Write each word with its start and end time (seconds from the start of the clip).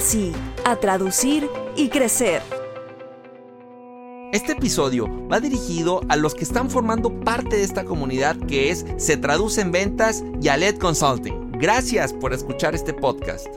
sí, 0.00 0.32
a 0.64 0.76
traducir 0.76 1.48
y 1.76 1.88
crecer. 1.88 2.40
Este 4.32 4.52
episodio 4.52 5.08
va 5.28 5.40
dirigido 5.40 6.00
a 6.08 6.16
los 6.16 6.34
que 6.34 6.44
están 6.44 6.70
formando 6.70 7.20
parte 7.20 7.56
de 7.56 7.64
esta 7.64 7.84
comunidad 7.84 8.36
que 8.46 8.70
es 8.70 8.86
Se 8.96 9.16
Traduce 9.16 9.60
en 9.60 9.72
Ventas 9.72 10.24
y 10.40 10.48
Aled 10.48 10.78
Consulting. 10.78 11.52
Gracias 11.58 12.12
por 12.12 12.32
escuchar 12.32 12.74
este 12.74 12.94
podcast. 12.94 13.48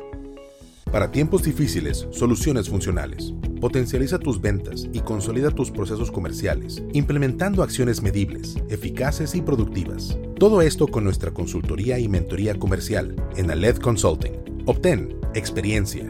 Para 0.92 1.12
tiempos 1.12 1.44
difíciles, 1.44 2.08
soluciones 2.12 2.70
funcionales. 2.70 3.34
Potencializa 3.62 4.20
tus 4.20 4.42
ventas 4.42 4.88
y 4.94 5.02
consolida 5.02 5.52
tus 5.52 5.72
procesos 5.72 6.12
comerciales, 6.12 6.84
implementando 6.94 7.64
acciones 7.64 8.02
medibles, 8.02 8.56
eficaces 8.70 9.36
y 9.36 9.42
productivas. 9.42 10.18
Todo 10.40 10.62
esto 10.62 10.88
con 10.88 11.04
nuestra 11.04 11.32
consultoría 11.32 12.00
y 12.00 12.08
mentoría 12.08 12.58
comercial 12.58 13.16
en 13.38 13.52
Aled 13.52 13.78
Consulting. 13.78 14.34
Obtén 14.66 15.16
experiencia, 15.36 16.10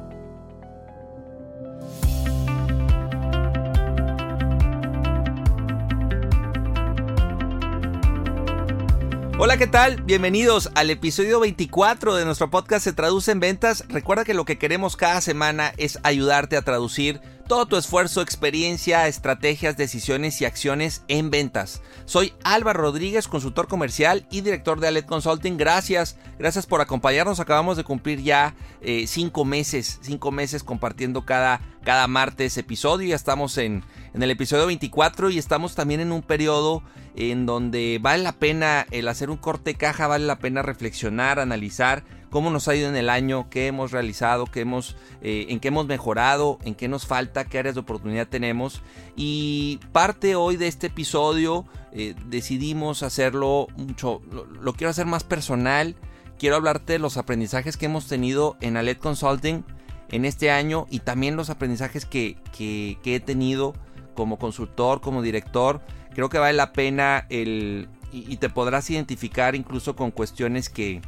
Hola, 9.43 9.57
¿qué 9.57 9.65
tal? 9.65 10.03
Bienvenidos 10.03 10.69
al 10.75 10.91
episodio 10.91 11.39
24 11.39 12.13
de 12.13 12.25
nuestro 12.25 12.51
podcast 12.51 12.83
Se 12.83 12.93
Traduce 12.93 13.31
en 13.31 13.39
Ventas. 13.39 13.83
Recuerda 13.89 14.23
que 14.23 14.35
lo 14.35 14.45
que 14.45 14.59
queremos 14.59 14.95
cada 14.95 15.19
semana 15.19 15.73
es 15.77 15.97
ayudarte 16.03 16.57
a 16.57 16.61
traducir 16.61 17.21
todo 17.47 17.65
tu 17.65 17.75
esfuerzo, 17.75 18.21
experiencia, 18.21 19.07
estrategias, 19.07 19.77
decisiones 19.77 20.39
y 20.41 20.45
acciones 20.45 21.03
en 21.07 21.31
ventas. 21.31 21.81
Soy 22.05 22.33
Álvaro 22.43 22.83
Rodríguez, 22.83 23.27
consultor 23.27 23.67
comercial 23.67 24.27
y 24.29 24.41
director 24.41 24.79
de 24.79 24.89
Alet 24.89 25.07
Consulting. 25.07 25.57
Gracias, 25.57 26.17
gracias 26.37 26.67
por 26.67 26.79
acompañarnos. 26.79 27.39
Acabamos 27.39 27.77
de 27.77 27.83
cumplir 27.83 28.21
ya 28.21 28.53
eh, 28.81 29.05
cinco 29.07 29.43
meses, 29.43 29.97
cinco 30.03 30.31
meses 30.31 30.63
compartiendo 30.63 31.25
cada, 31.25 31.61
cada 31.83 32.07
martes 32.07 32.57
episodio. 32.59 33.09
Ya 33.09 33.15
estamos 33.15 33.57
en, 33.57 33.83
en 34.13 34.23
el 34.23 34.31
episodio 34.31 34.65
24 34.67 35.29
y 35.29 35.37
estamos 35.37 35.75
también 35.75 36.01
en 36.01 36.11
un 36.11 36.21
periodo 36.21 36.83
en 37.15 37.45
donde 37.45 37.99
vale 38.01 38.23
la 38.23 38.33
pena 38.33 38.85
el 38.91 39.07
hacer 39.07 39.29
un 39.29 39.37
corte 39.37 39.75
caja, 39.75 40.07
vale 40.07 40.25
la 40.25 40.39
pena 40.39 40.61
reflexionar, 40.61 41.39
analizar 41.39 42.03
cómo 42.29 42.49
nos 42.49 42.67
ha 42.67 42.75
ido 42.75 42.89
en 42.89 42.95
el 42.95 43.09
año, 43.09 43.49
qué 43.49 43.67
hemos 43.67 43.91
realizado, 43.91 44.45
qué 44.45 44.61
hemos, 44.61 44.95
eh, 45.21 45.47
en 45.49 45.59
qué 45.59 45.67
hemos 45.67 45.85
mejorado, 45.85 46.57
en 46.63 46.75
qué 46.75 46.87
nos 46.87 47.05
falta, 47.05 47.45
qué 47.45 47.59
áreas 47.59 47.75
de 47.75 47.81
oportunidad 47.81 48.27
tenemos. 48.27 48.81
Y 49.15 49.79
parte 49.91 50.35
hoy 50.35 50.55
de 50.55 50.67
este 50.67 50.87
episodio 50.87 51.65
eh, 51.91 52.15
decidimos 52.27 53.03
hacerlo 53.03 53.67
mucho, 53.75 54.21
lo, 54.31 54.73
quiero 54.73 54.89
hacer 54.89 55.05
más 55.05 55.23
personal. 55.23 55.95
Quiero 56.39 56.55
hablarte 56.55 56.93
de 56.93 56.99
los 56.99 57.17
aprendizajes 57.17 57.77
que 57.77 57.85
hemos 57.85 58.07
tenido 58.07 58.57
en 58.61 58.75
Alet 58.75 58.97
Consulting 58.97 59.63
en 60.09 60.25
este 60.25 60.49
año 60.49 60.87
y 60.89 60.99
también 60.99 61.35
los 61.35 61.51
aprendizajes 61.51 62.05
que, 62.05 62.37
que 62.51 62.97
he 63.03 63.19
tenido 63.19 63.73
como 64.13 64.37
consultor, 64.37 65.01
como 65.01 65.21
director 65.21 65.81
creo 66.13 66.29
que 66.29 66.37
vale 66.37 66.53
la 66.53 66.73
pena 66.73 67.25
el, 67.29 67.87
y, 68.11 68.37
te 68.37 68.49
podrás 68.49 68.89
identificar 68.89 69.55
incluso 69.55 69.95
con 69.95 70.11
cuestiones 70.11 70.69
que, 70.69 71.01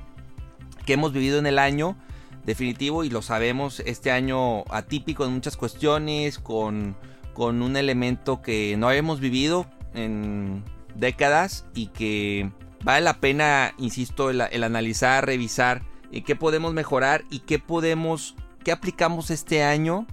que 0.86 0.94
hemos 0.94 1.14
vivido 1.14 1.40
en 1.40 1.46
el 1.46 1.60
año 1.60 1.98
definitivo 2.46 3.04
y 3.04 3.10
lo 3.10 3.22
sabemos, 3.22 3.82
este 3.82 4.12
año 4.12 4.64
atípico 4.70 5.26
en 5.26 5.34
muchas 5.34 5.58
cuestiones, 5.58 6.40
con, 6.40 6.96
con 7.34 7.62
un 7.62 7.78
elemento 7.78 8.42
que 8.42 8.76
no 8.78 8.88
habíamos 8.90 9.20
vivido 9.20 9.66
en 9.94 10.64
décadas 10.96 11.66
y 11.74 11.88
que 11.88 12.52
vale 12.84 13.02
la 13.02 13.20
pena, 13.20 13.74
insisto, 13.78 14.30
el, 14.30 14.42
analizar, 14.42 15.26
revisar 15.26 15.84
eh, 16.12 16.24
qué 16.24 16.36
podemos 16.36 16.74
mejorar 16.74 17.24
y 17.30 17.40
qué 17.40 17.60
podemos, 17.60 18.36
qué 18.64 18.72
aplicamos 18.72 19.30
este 19.30 19.64
año 19.64 20.06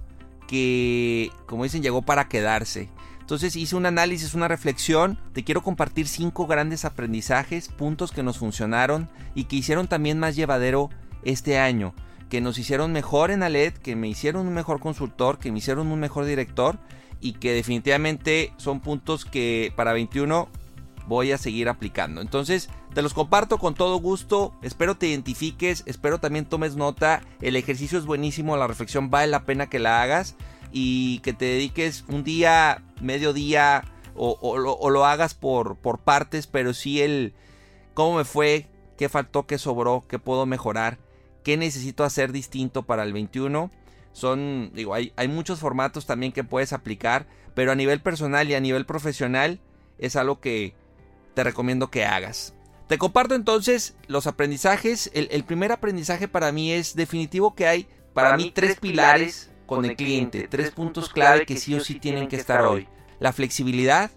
que, 0.51 1.31
como 1.45 1.63
dicen, 1.63 1.81
llegó 1.81 2.01
para 2.01 2.27
quedarse. 2.27 2.89
Entonces 3.21 3.55
hice 3.55 3.77
un 3.77 3.85
análisis, 3.85 4.33
una 4.33 4.49
reflexión. 4.49 5.17
Te 5.31 5.45
quiero 5.45 5.63
compartir 5.63 6.09
cinco 6.09 6.45
grandes 6.45 6.83
aprendizajes, 6.83 7.69
puntos 7.69 8.11
que 8.11 8.21
nos 8.21 8.37
funcionaron 8.37 9.07
y 9.33 9.45
que 9.45 9.55
hicieron 9.55 9.87
también 9.87 10.19
más 10.19 10.35
llevadero 10.35 10.89
este 11.23 11.57
año. 11.57 11.93
Que 12.29 12.41
nos 12.41 12.57
hicieron 12.57 12.91
mejor 12.91 13.31
en 13.31 13.43
Aled, 13.43 13.71
que 13.75 13.95
me 13.95 14.09
hicieron 14.09 14.45
un 14.45 14.53
mejor 14.53 14.81
consultor, 14.81 15.39
que 15.39 15.53
me 15.53 15.59
hicieron 15.59 15.87
un 15.87 16.01
mejor 16.01 16.25
director 16.25 16.77
y 17.21 17.33
que 17.33 17.53
definitivamente 17.53 18.51
son 18.57 18.81
puntos 18.81 19.23
que 19.23 19.71
para 19.77 19.93
21 19.93 20.49
voy 21.07 21.31
a 21.31 21.37
seguir 21.37 21.69
aplicando. 21.69 22.21
Entonces, 22.21 22.69
te 22.93 23.01
los 23.01 23.13
comparto 23.13 23.57
con 23.57 23.73
todo 23.73 23.97
gusto. 23.97 24.53
Espero 24.61 24.95
te 24.95 25.07
identifiques, 25.07 25.83
espero 25.85 26.19
también 26.19 26.45
tomes 26.45 26.75
nota. 26.75 27.21
El 27.41 27.55
ejercicio 27.55 27.97
es 27.97 28.05
buenísimo, 28.05 28.57
la 28.57 28.67
reflexión 28.67 29.09
vale 29.09 29.27
la 29.27 29.45
pena 29.45 29.69
que 29.69 29.79
la 29.79 30.01
hagas 30.01 30.35
y 30.71 31.19
que 31.19 31.33
te 31.33 31.45
dediques 31.45 32.05
un 32.07 32.23
día, 32.23 32.83
medio 33.01 33.33
día 33.33 33.83
o, 34.15 34.57
lo, 34.57 35.05
hagas 35.05 35.33
por, 35.33 35.77
por 35.77 35.99
partes, 35.99 36.47
pero 36.47 36.73
sí 36.73 37.01
el 37.01 37.33
cómo 37.93 38.17
me 38.17 38.25
fue, 38.25 38.67
qué 38.97 39.09
faltó, 39.09 39.47
qué 39.47 39.57
sobró, 39.57 40.03
qué 40.07 40.19
puedo 40.19 40.45
mejorar, 40.45 40.99
qué 41.43 41.57
necesito 41.57 42.03
hacer 42.03 42.31
distinto 42.31 42.83
para 42.83 43.03
el 43.03 43.13
21. 43.13 43.71
Son, 44.13 44.71
digo, 44.73 44.93
hay, 44.93 45.13
hay 45.15 45.27
muchos 45.27 45.59
formatos 45.59 46.05
también 46.05 46.33
que 46.33 46.43
puedes 46.43 46.73
aplicar, 46.73 47.25
pero 47.55 47.71
a 47.71 47.75
nivel 47.75 48.01
personal 48.01 48.49
y 48.49 48.55
a 48.55 48.59
nivel 48.59 48.85
profesional 48.85 49.59
es 49.97 50.15
algo 50.15 50.39
que 50.39 50.75
te 51.33 51.43
recomiendo 51.43 51.89
que 51.89 52.05
hagas. 52.05 52.53
Te 52.87 52.97
comparto 52.97 53.35
entonces 53.35 53.95
los 54.07 54.27
aprendizajes. 54.27 55.09
El, 55.13 55.29
el 55.31 55.43
primer 55.43 55.71
aprendizaje 55.71 56.27
para 56.27 56.51
mí 56.51 56.71
es 56.71 56.95
definitivo 56.95 57.55
que 57.55 57.67
hay 57.67 57.87
para, 58.13 58.35
mí 58.37 58.51
tres 58.53 58.79
pilares 58.79 59.49
con 59.65 59.85
el 59.85 59.95
cliente. 59.95 60.47
Tres 60.49 60.71
puntos 60.71 61.09
clave 61.09 61.45
que 61.45 61.57
sí 61.57 61.73
o 61.75 61.79
sí 61.79 61.99
tienen 61.99 62.27
que 62.27 62.35
estar 62.35 62.61
hoy. 62.61 62.87
La 63.19 63.31
flexibilidad, 63.31 64.11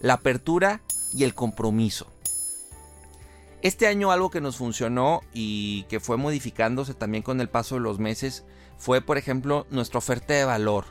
la 0.00 0.14
apertura 0.14 0.80
y 1.12 1.24
el 1.24 1.34
compromiso. 1.34 2.06
Este 3.62 3.86
año 3.86 4.12
algo 4.12 4.30
que 4.30 4.42
nos 4.42 4.58
funcionó 4.58 5.22
y 5.32 5.84
que 5.84 5.98
fue 5.98 6.18
modificándose 6.18 6.92
también 6.92 7.22
con 7.22 7.40
el 7.40 7.48
paso 7.48 7.76
de 7.76 7.80
los 7.80 7.98
meses 7.98 8.44
fue 8.76 9.00
por 9.00 9.16
ejemplo 9.16 9.66
nuestra 9.70 9.98
oferta 9.98 10.34
de 10.34 10.44
valor. 10.44 10.84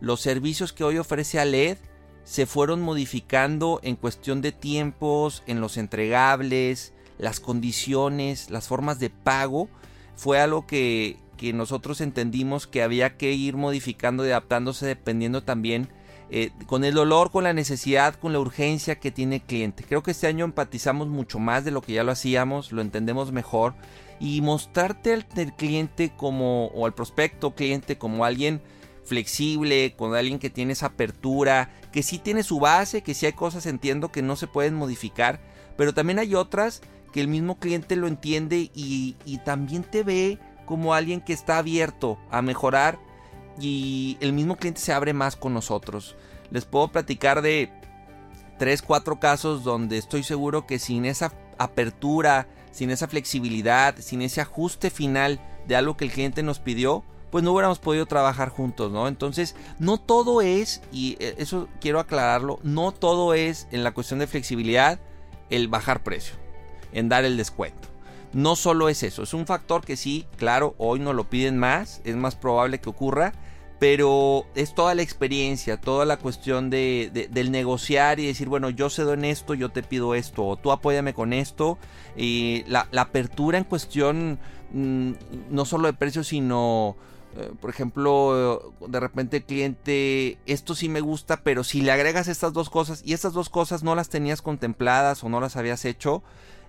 Los 0.00 0.20
servicios 0.20 0.72
que 0.72 0.84
hoy 0.84 0.98
ofrece 0.98 1.38
ALED 1.38 1.78
se 2.26 2.44
fueron 2.44 2.82
modificando 2.82 3.78
en 3.84 3.94
cuestión 3.94 4.42
de 4.42 4.50
tiempos, 4.50 5.44
en 5.46 5.60
los 5.60 5.76
entregables, 5.76 6.92
las 7.18 7.38
condiciones, 7.38 8.50
las 8.50 8.66
formas 8.66 8.98
de 8.98 9.10
pago. 9.10 9.68
Fue 10.16 10.40
algo 10.40 10.66
que, 10.66 11.18
que 11.36 11.52
nosotros 11.52 12.00
entendimos 12.00 12.66
que 12.66 12.82
había 12.82 13.16
que 13.16 13.30
ir 13.30 13.56
modificando 13.56 14.26
y 14.26 14.30
adaptándose 14.30 14.86
dependiendo 14.86 15.44
también 15.44 15.88
eh, 16.28 16.50
con 16.66 16.84
el 16.84 16.94
dolor, 16.94 17.30
con 17.30 17.44
la 17.44 17.52
necesidad, 17.52 18.16
con 18.16 18.32
la 18.32 18.40
urgencia 18.40 18.98
que 18.98 19.12
tiene 19.12 19.36
el 19.36 19.42
cliente. 19.42 19.84
Creo 19.84 20.02
que 20.02 20.10
este 20.10 20.26
año 20.26 20.44
empatizamos 20.44 21.06
mucho 21.06 21.38
más 21.38 21.64
de 21.64 21.70
lo 21.70 21.80
que 21.80 21.92
ya 21.92 22.02
lo 22.02 22.10
hacíamos, 22.10 22.72
lo 22.72 22.82
entendemos 22.82 23.30
mejor 23.30 23.74
y 24.18 24.40
mostrarte 24.40 25.12
al, 25.12 25.26
cliente 25.54 26.10
como, 26.16 26.66
o 26.74 26.86
al 26.86 26.94
prospecto 26.94 27.54
cliente 27.54 27.98
como 27.98 28.24
alguien 28.24 28.60
flexible, 29.04 29.94
con 29.96 30.16
alguien 30.16 30.40
que 30.40 30.50
tiene 30.50 30.72
esa 30.72 30.86
apertura, 30.86 31.70
que 31.96 32.02
sí 32.02 32.18
tiene 32.18 32.42
su 32.42 32.60
base, 32.60 33.00
que 33.00 33.14
sí 33.14 33.24
hay 33.24 33.32
cosas 33.32 33.64
entiendo 33.64 34.12
que 34.12 34.20
no 34.20 34.36
se 34.36 34.46
pueden 34.46 34.74
modificar, 34.74 35.40
pero 35.78 35.94
también 35.94 36.18
hay 36.18 36.34
otras 36.34 36.82
que 37.10 37.22
el 37.22 37.26
mismo 37.26 37.58
cliente 37.58 37.96
lo 37.96 38.06
entiende 38.06 38.70
y, 38.74 39.16
y 39.24 39.38
también 39.38 39.82
te 39.82 40.02
ve 40.02 40.38
como 40.66 40.92
alguien 40.92 41.22
que 41.22 41.32
está 41.32 41.56
abierto 41.56 42.18
a 42.30 42.42
mejorar 42.42 42.98
y 43.58 44.18
el 44.20 44.34
mismo 44.34 44.56
cliente 44.56 44.82
se 44.82 44.92
abre 44.92 45.14
más 45.14 45.36
con 45.36 45.54
nosotros. 45.54 46.16
Les 46.50 46.66
puedo 46.66 46.88
platicar 46.88 47.40
de 47.40 47.72
3, 48.58 48.82
4 48.82 49.18
casos 49.18 49.64
donde 49.64 49.96
estoy 49.96 50.22
seguro 50.22 50.66
que 50.66 50.78
sin 50.78 51.06
esa 51.06 51.32
apertura, 51.56 52.46
sin 52.72 52.90
esa 52.90 53.08
flexibilidad, 53.08 53.94
sin 54.00 54.20
ese 54.20 54.42
ajuste 54.42 54.90
final 54.90 55.40
de 55.66 55.76
algo 55.76 55.96
que 55.96 56.04
el 56.04 56.12
cliente 56.12 56.42
nos 56.42 56.58
pidió, 56.58 57.04
pues 57.30 57.44
no 57.44 57.52
hubiéramos 57.52 57.78
podido 57.78 58.06
trabajar 58.06 58.48
juntos, 58.48 58.92
¿no? 58.92 59.08
Entonces, 59.08 59.56
no 59.78 59.98
todo 59.98 60.42
es, 60.42 60.82
y 60.92 61.16
eh, 61.20 61.34
eso 61.38 61.68
quiero 61.80 62.00
aclararlo, 62.00 62.58
no 62.62 62.92
todo 62.92 63.34
es 63.34 63.68
en 63.70 63.84
la 63.84 63.92
cuestión 63.92 64.20
de 64.20 64.26
flexibilidad 64.26 64.98
el 65.50 65.68
bajar 65.68 66.02
precio, 66.02 66.34
en 66.92 67.08
dar 67.08 67.24
el 67.24 67.36
descuento. 67.36 67.88
No 68.32 68.56
solo 68.56 68.88
es 68.88 69.02
eso, 69.02 69.22
es 69.22 69.34
un 69.34 69.46
factor 69.46 69.84
que 69.84 69.96
sí, 69.96 70.26
claro, 70.36 70.74
hoy 70.78 71.00
no 71.00 71.12
lo 71.12 71.30
piden 71.30 71.58
más, 71.58 72.00
es 72.04 72.16
más 72.16 72.34
probable 72.34 72.80
que 72.80 72.90
ocurra, 72.90 73.32
pero 73.78 74.46
es 74.54 74.74
toda 74.74 74.94
la 74.94 75.02
experiencia, 75.02 75.78
toda 75.78 76.06
la 76.06 76.16
cuestión 76.16 76.70
de, 76.70 77.28
del 77.30 77.50
negociar 77.50 78.18
y 78.20 78.26
decir, 78.26 78.48
bueno, 78.48 78.70
yo 78.70 78.88
cedo 78.88 79.12
en 79.12 79.24
esto, 79.24 79.54
yo 79.54 79.68
te 79.68 79.82
pido 79.82 80.14
esto, 80.14 80.46
o 80.46 80.56
tú 80.56 80.72
apóyame 80.72 81.12
con 81.12 81.32
esto. 81.32 81.78
Y 82.16 82.64
la, 82.68 82.88
apertura 82.96 83.58
en 83.58 83.64
cuestión 83.64 84.38
mm, 84.72 85.12
no 85.50 85.64
solo 85.66 85.88
de 85.88 85.92
precio, 85.92 86.24
sino, 86.24 86.96
eh, 87.36 87.52
por 87.60 87.70
ejemplo, 87.70 88.74
de 88.86 89.00
repente 89.00 89.38
el 89.38 89.44
cliente, 89.44 90.38
esto 90.46 90.74
sí 90.74 90.88
me 90.88 91.00
gusta, 91.00 91.38
pero 91.42 91.64
si 91.64 91.82
le 91.82 91.92
agregas 91.92 92.28
estas 92.28 92.52
dos 92.52 92.70
cosas 92.70 93.02
y 93.04 93.12
estas 93.12 93.32
dos 93.32 93.48
cosas 93.48 93.82
no 93.82 93.94
las 93.94 94.08
tenías 94.08 94.42
contempladas 94.42 95.22
o 95.22 95.28
no 95.28 95.40
las 95.40 95.56
habías 95.56 95.84
hecho, 95.84 96.22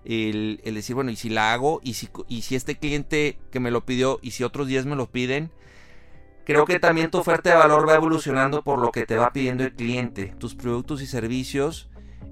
el, 0.05 0.61
el 0.63 0.75
decir, 0.75 0.95
bueno, 0.95 1.11
y 1.11 1.15
si 1.15 1.29
la 1.29 1.53
hago, 1.53 1.79
y 1.83 1.95
si, 1.95 2.09
y 2.27 2.43
si 2.43 2.55
este 2.55 2.77
cliente 2.77 3.37
que 3.51 3.59
me 3.59 3.71
lo 3.71 3.85
pidió, 3.85 4.19
y 4.21 4.31
si 4.31 4.43
otros 4.43 4.67
10 4.67 4.85
me 4.85 4.95
lo 4.95 5.09
piden, 5.09 5.51
Creo 6.47 6.63
que 6.63 6.79
también 6.79 7.11
tu 7.11 7.17
oferta 7.17 7.49
de 7.49 7.57
valor 7.57 7.85
va 7.85 7.95
evolucionando 7.95 8.63
por 8.63 8.79
lo 8.79 8.89
que 8.91 9.05
te 9.05 9.17
va 9.17 9.33
pidiendo 9.33 9.65
el 9.65 9.73
cliente. 9.73 10.33
Tus 10.39 10.55
productos 10.55 11.01
y 11.01 11.05
servicios 11.05 11.89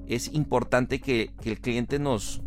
es 0.08 0.32
importante 0.34 1.02
que, 1.02 1.32
el 1.44 1.60
cliente 1.60 2.00
nos, 2.00 2.42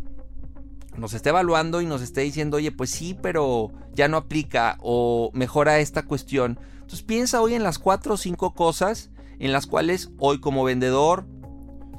nos 0.99 1.13
esté 1.13 1.29
evaluando 1.29 1.81
y 1.81 1.85
nos 1.85 2.01
esté 2.01 2.21
diciendo, 2.21 2.57
oye, 2.57 2.71
pues 2.71 2.89
sí, 2.89 3.17
pero 3.21 3.71
ya 3.93 4.07
no 4.07 4.17
aplica 4.17 4.77
o 4.81 5.31
mejora 5.33 5.79
esta 5.79 6.03
cuestión. 6.03 6.59
Entonces 6.73 7.03
piensa 7.03 7.41
hoy 7.41 7.53
en 7.53 7.63
las 7.63 7.79
cuatro 7.79 8.15
o 8.15 8.17
cinco 8.17 8.53
cosas 8.53 9.11
en 9.39 9.51
las 9.51 9.67
cuales 9.67 10.11
hoy 10.19 10.39
como 10.39 10.63
vendedor, 10.63 11.25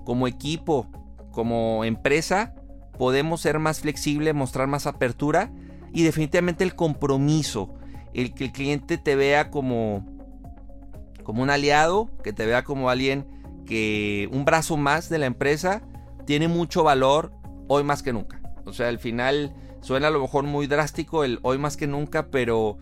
como 0.04 0.28
equipo, 0.28 0.88
como 1.32 1.84
empresa, 1.84 2.54
podemos 2.98 3.40
ser 3.40 3.58
más 3.58 3.80
flexible, 3.80 4.32
mostrar 4.32 4.66
más 4.66 4.86
apertura 4.86 5.52
y 5.92 6.02
definitivamente 6.02 6.64
el 6.64 6.74
compromiso 6.74 7.74
el 8.14 8.34
que 8.34 8.44
el 8.44 8.52
cliente 8.52 8.98
te 8.98 9.16
vea 9.16 9.50
como, 9.50 10.04
como 11.22 11.42
un 11.42 11.50
aliado, 11.50 12.10
que 12.22 12.32
te 12.32 12.46
vea 12.46 12.64
como 12.64 12.90
alguien 12.90 13.26
que 13.66 14.28
un 14.32 14.44
brazo 14.44 14.76
más 14.76 15.08
de 15.08 15.18
la 15.18 15.26
empresa, 15.26 15.82
tiene 16.26 16.48
mucho 16.48 16.82
valor 16.82 17.32
hoy 17.68 17.84
más 17.84 18.02
que 18.02 18.12
nunca. 18.12 18.39
O 18.70 18.72
sea, 18.72 18.88
al 18.88 18.98
final 18.98 19.54
suena 19.80 20.08
a 20.08 20.10
lo 20.10 20.20
mejor 20.20 20.44
muy 20.44 20.66
drástico 20.66 21.24
el 21.24 21.38
hoy 21.42 21.58
más 21.58 21.76
que 21.76 21.86
nunca, 21.86 22.26
pero 22.26 22.78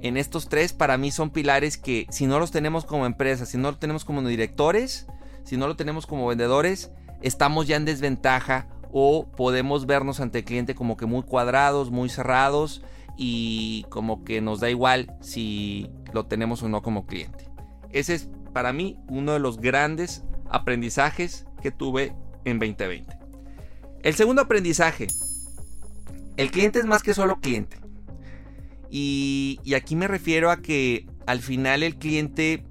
en 0.00 0.16
estos 0.16 0.48
tres 0.48 0.72
para 0.72 0.98
mí 0.98 1.10
son 1.10 1.30
pilares 1.30 1.78
que 1.78 2.06
si 2.10 2.26
no 2.26 2.38
los 2.38 2.50
tenemos 2.50 2.84
como 2.84 3.06
empresa, 3.06 3.46
si 3.46 3.58
no 3.58 3.70
los 3.70 3.80
tenemos 3.80 4.04
como 4.04 4.26
directores, 4.26 5.06
si 5.44 5.56
no 5.56 5.66
lo 5.66 5.76
tenemos 5.76 6.06
como 6.06 6.26
vendedores, 6.26 6.90
estamos 7.22 7.66
ya 7.66 7.76
en 7.76 7.84
desventaja 7.84 8.68
o 8.92 9.26
podemos 9.26 9.86
vernos 9.86 10.20
ante 10.20 10.38
el 10.38 10.44
cliente 10.44 10.74
como 10.74 10.96
que 10.96 11.06
muy 11.06 11.22
cuadrados, 11.22 11.90
muy 11.90 12.08
cerrados 12.08 12.82
y 13.16 13.86
como 13.90 14.24
que 14.24 14.40
nos 14.40 14.60
da 14.60 14.70
igual 14.70 15.16
si 15.20 15.90
lo 16.12 16.26
tenemos 16.26 16.62
o 16.62 16.68
no 16.68 16.82
como 16.82 17.06
cliente. 17.06 17.48
Ese 17.90 18.14
es 18.14 18.28
para 18.52 18.72
mí 18.72 18.98
uno 19.08 19.32
de 19.32 19.38
los 19.38 19.58
grandes 19.58 20.22
aprendizajes 20.50 21.46
que 21.62 21.70
tuve 21.70 22.14
en 22.44 22.58
2020. 22.58 23.13
El 24.04 24.14
segundo 24.14 24.42
aprendizaje. 24.42 25.06
El 26.36 26.50
cliente 26.50 26.78
es 26.78 26.84
más 26.84 27.02
que 27.02 27.14
solo 27.14 27.40
cliente. 27.40 27.78
Y, 28.90 29.58
aquí 29.74 29.96
me 29.96 30.06
refiero 30.06 30.50
a 30.50 30.58
que 30.58 31.06
al 31.26 31.40
final 31.40 31.82
el 31.82 31.96
cliente 31.96 32.64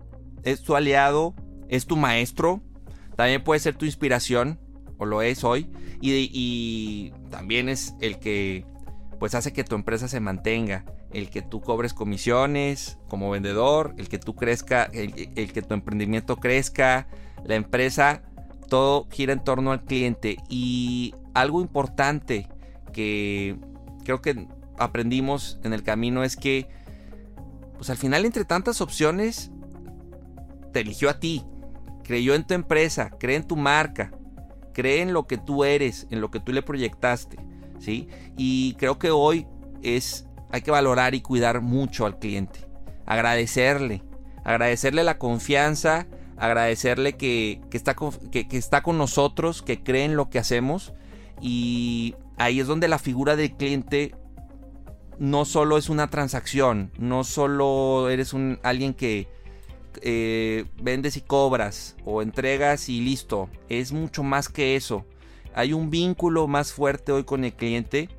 es 0.43 0.61
tu 0.61 0.75
aliado, 0.75 1.33
es 1.69 1.87
tu 1.87 1.97
maestro, 1.97 2.61
también 3.17 3.43
puede 3.43 3.59
ser 3.59 3.75
tu 3.75 3.85
inspiración, 3.85 4.59
o 4.97 5.05
lo 5.05 5.23
es 5.23 5.43
hoy, 5.43 5.69
y, 5.99 7.11
también 7.31 7.67
es 7.67 7.95
el 7.99 8.19
que 8.19 8.65
pues 9.19 9.33
hace 9.35 9.53
que 9.53 9.63
tu 9.63 9.75
empresa 9.75 10.07
se 10.07 10.19
mantenga. 10.19 10.85
El 11.11 11.29
que 11.29 11.41
tú 11.41 11.61
cobres 11.61 11.93
comisiones 11.93 12.99
como 13.07 13.29
vendedor, 13.31 13.95
el 13.97 14.07
que 14.07 14.19
tú 14.19 14.35
crezca, 14.35 14.83
el, 14.83 15.13
que 15.51 15.61
tu 15.61 15.73
emprendimiento 15.73 16.37
crezca, 16.37 17.07
la 17.43 17.55
empresa, 17.55 18.23
todo 18.69 19.07
gira 19.11 19.33
en 19.33 19.43
torno 19.43 19.71
al 19.71 19.83
cliente. 19.83 20.37
Y 20.49 21.13
algo 21.33 21.61
importante 21.61 22.47
que 22.91 23.57
creo 24.03 24.21
que 24.21 24.47
aprendimos 24.77 25.59
en 25.63 25.73
el 25.73 25.83
camino 25.83 26.23
es 26.23 26.35
que, 26.35 26.67
pues 27.77 27.89
al 27.89 27.97
final 27.97 28.25
entre 28.25 28.45
tantas 28.45 28.81
opciones, 28.81 29.51
te 30.71 30.81
eligió 30.81 31.09
a 31.09 31.19
ti, 31.19 31.43
creyó 32.03 32.35
en 32.35 32.45
tu 32.45 32.53
empresa, 32.53 33.11
cree 33.19 33.35
en 33.35 33.47
tu 33.47 33.55
marca, 33.55 34.11
cree 34.73 35.01
en 35.01 35.13
lo 35.13 35.27
que 35.27 35.37
tú 35.37 35.63
eres, 35.63 36.07
en 36.09 36.21
lo 36.21 36.31
que 36.31 36.39
tú 36.39 36.51
le 36.51 36.61
proyectaste. 36.61 37.37
Y 38.37 38.75
creo 38.75 38.97
que 38.97 39.11
hoy 39.11 39.45
es, 39.81 40.25
hay 40.51 40.61
que 40.61 40.71
valorar 40.71 41.15
y 41.15 41.21
cuidar 41.21 41.61
mucho 41.61 42.05
al 42.05 42.17
cliente, 42.17 42.59
agradecerle, 43.05 44.03
agradecerle 44.43 45.03
la 45.03 45.17
confianza, 45.17 46.07
agradecerle 46.37 47.13
que, 47.13 47.61
está, 47.71 47.95
que, 48.31 48.47
está 48.51 48.83
con 48.83 48.97
nosotros, 48.97 49.61
que 49.61 49.83
cree 49.83 50.05
en 50.05 50.15
lo 50.15 50.29
que 50.29 50.39
hacemos 50.39 50.93
y 51.43 52.15
ahí 52.37 52.59
es 52.59 52.65
donde 52.65 52.87
la 52.87 52.97
figura 52.97 53.35
del 53.35 53.55
cliente 53.55 54.15
no 55.19 55.45
solo 55.45 55.77
es 55.77 55.89
una 55.89 56.09
transacción, 56.09 56.91
no 56.97 57.23
solo 57.23 58.09
eres 58.09 58.33
un, 58.33 58.59
alguien 58.63 58.95
que 58.95 59.27
eh, 60.01 60.65
vendes 60.81 61.17
y 61.17 61.21
cobras 61.21 61.95
o 62.03 62.23
entregas 62.23 62.89
y 62.89 63.01
listo, 63.01 63.49
es 63.69 63.91
mucho 63.91 64.23
más 64.23 64.49
que 64.49 64.75
eso 64.75 65.05
hay 65.55 65.73
un 65.73 65.89
vínculo 65.89 66.47
más 66.47 66.73
fuerte 66.73 67.11
hoy 67.11 67.23
con 67.23 67.43
el 67.43 67.53
cliente. 67.53 68.09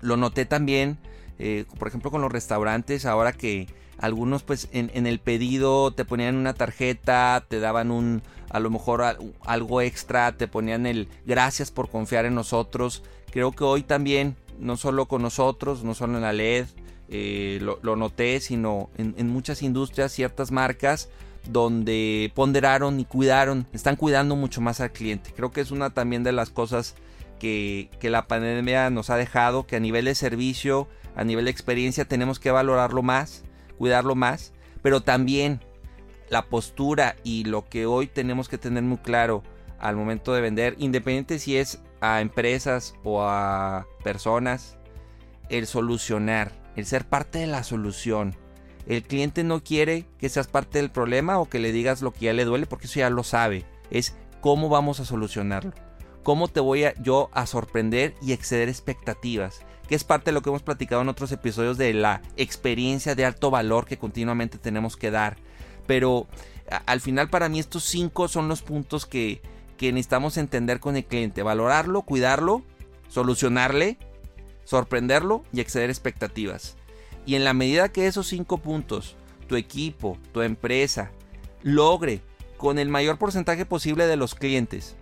Lo 0.00 0.16
noté 0.16 0.44
también, 0.44 0.98
eh, 1.38 1.64
por 1.78 1.88
ejemplo, 1.88 2.10
con 2.10 2.22
los 2.22 2.32
restaurantes, 2.32 3.06
ahora 3.06 3.32
que 3.32 3.66
algunos 3.98 4.42
pues 4.42 4.68
en, 4.72 5.06
el 5.06 5.18
pedido 5.18 5.90
te 5.90 6.04
ponían 6.04 6.36
una 6.36 6.54
tarjeta, 6.54 7.44
te 7.48 7.60
daban 7.60 7.90
un, 7.90 8.22
a 8.50 8.60
lo 8.60 8.70
mejor 8.70 9.02
algo 9.44 9.80
extra, 9.80 10.36
te 10.36 10.48
ponían 10.48 10.86
el 10.86 11.08
gracias 11.24 11.70
por 11.70 11.88
confiar 11.88 12.24
en 12.26 12.34
nosotros. 12.34 13.02
Creo 13.30 13.52
que 13.52 13.64
hoy 13.64 13.82
también, 13.82 14.36
no 14.58 14.76
solo 14.76 15.06
con 15.06 15.22
nosotros, 15.22 15.84
no 15.84 15.94
solo 15.94 16.16
en 16.16 16.22
la 16.22 16.32
LED, 16.32 16.66
eh, 17.08 17.60
lo, 17.60 17.96
noté, 17.96 18.40
sino 18.40 18.90
en, 18.98 19.14
en 19.16 19.28
muchas 19.28 19.62
industrias, 19.62 20.12
ciertas 20.12 20.50
marcas, 20.50 21.08
donde 21.48 22.32
ponderaron 22.34 22.98
y 22.98 23.04
cuidaron, 23.04 23.66
están 23.72 23.96
cuidando 23.96 24.36
mucho 24.36 24.60
más 24.60 24.80
al 24.80 24.92
cliente. 24.92 25.32
Creo 25.34 25.52
que 25.52 25.60
es 25.60 25.70
una 25.70 25.90
también 25.90 26.24
de 26.24 26.32
las 26.32 26.50
cosas 26.50 26.96
que, 27.38 27.88
la 28.02 28.26
pandemia 28.26 28.90
nos 28.90 29.10
ha 29.10 29.16
dejado, 29.16 29.66
que 29.66 29.76
a 29.76 29.80
nivel 29.80 30.06
de 30.06 30.14
servicio, 30.14 30.88
a 31.14 31.24
nivel 31.24 31.46
de 31.46 31.50
experiencia 31.50 32.04
tenemos 32.04 32.38
que 32.38 32.50
valorarlo 32.50 33.02
más, 33.02 33.42
cuidarlo 33.76 34.14
más, 34.14 34.52
pero 34.82 35.00
también 35.00 35.60
la 36.28 36.46
postura 36.46 37.16
y 37.22 37.44
lo 37.44 37.68
que 37.68 37.86
hoy 37.86 38.06
tenemos 38.06 38.48
que 38.48 38.58
tener 38.58 38.82
muy 38.82 38.98
claro 38.98 39.42
al 39.78 39.96
momento 39.96 40.32
de 40.34 40.40
vender, 40.40 40.74
independiente 40.78 41.38
si 41.38 41.56
es 41.56 41.80
a 42.00 42.20
empresas 42.20 42.94
o 43.04 43.22
a 43.22 43.86
personas, 44.02 44.78
el 45.48 45.66
solucionar, 45.66 46.52
el 46.76 46.86
ser 46.86 47.04
parte 47.06 47.38
de 47.38 47.46
la 47.46 47.62
solución 47.62 48.36
el 48.86 49.02
cliente 49.02 49.42
no 49.42 49.62
quiere 49.62 50.06
que 50.18 50.28
seas 50.28 50.46
parte 50.46 50.78
del 50.78 50.90
problema 50.90 51.38
o 51.40 51.48
que 51.48 51.58
le 51.58 51.72
digas 51.72 52.02
lo 52.02 52.12
que 52.12 52.26
ya 52.26 52.32
le 52.32 52.44
duele 52.44 52.66
porque 52.66 52.86
eso 52.86 53.00
ya 53.00 53.10
lo 53.10 53.24
sabe. 53.24 53.64
Es 53.90 54.16
cómo 54.40 54.68
vamos 54.68 55.00
a 55.00 55.04
solucionarlo. 55.04 55.72
Cómo 56.22 56.48
te 56.48 56.60
voy 56.60 56.84
a, 56.84 56.94
yo 57.02 57.28
a 57.32 57.46
sorprender 57.46 58.14
y 58.22 58.32
exceder 58.32 58.68
expectativas. 58.68 59.60
Que 59.88 59.94
es 59.94 60.04
parte 60.04 60.26
de 60.26 60.32
lo 60.32 60.42
que 60.42 60.50
hemos 60.50 60.62
platicado 60.62 61.02
en 61.02 61.08
otros 61.08 61.32
episodios 61.32 61.78
de 61.78 61.94
la 61.94 62.22
experiencia 62.36 63.14
de 63.14 63.24
alto 63.24 63.50
valor 63.50 63.86
que 63.86 63.98
continuamente 63.98 64.58
tenemos 64.58 64.96
que 64.96 65.10
dar. 65.10 65.36
Pero 65.86 66.26
al 66.86 67.00
final 67.00 67.30
para 67.30 67.48
mí 67.48 67.58
estos 67.58 67.84
cinco 67.84 68.28
son 68.28 68.48
los 68.48 68.62
puntos 68.62 69.06
que, 69.06 69.40
que 69.76 69.92
necesitamos 69.92 70.36
entender 70.36 70.80
con 70.80 70.96
el 70.96 71.04
cliente. 71.04 71.42
Valorarlo, 71.42 72.02
cuidarlo, 72.02 72.62
solucionarle, 73.08 73.98
sorprenderlo 74.64 75.44
y 75.52 75.60
exceder 75.60 75.90
expectativas. 75.90 76.76
Y 77.24 77.34
en 77.34 77.44
la 77.44 77.54
medida 77.54 77.88
que 77.88 78.06
esos 78.06 78.26
cinco 78.26 78.58
puntos, 78.58 79.16
tu 79.48 79.56
equipo, 79.56 80.18
tu 80.32 80.42
empresa, 80.42 81.10
logre 81.62 82.22
con 82.56 82.78
el 82.78 82.88
mayor 82.88 83.18
porcentaje 83.18 83.66
posible 83.66 84.06
de 84.06 84.16
los 84.16 84.34
clientes 84.34 84.96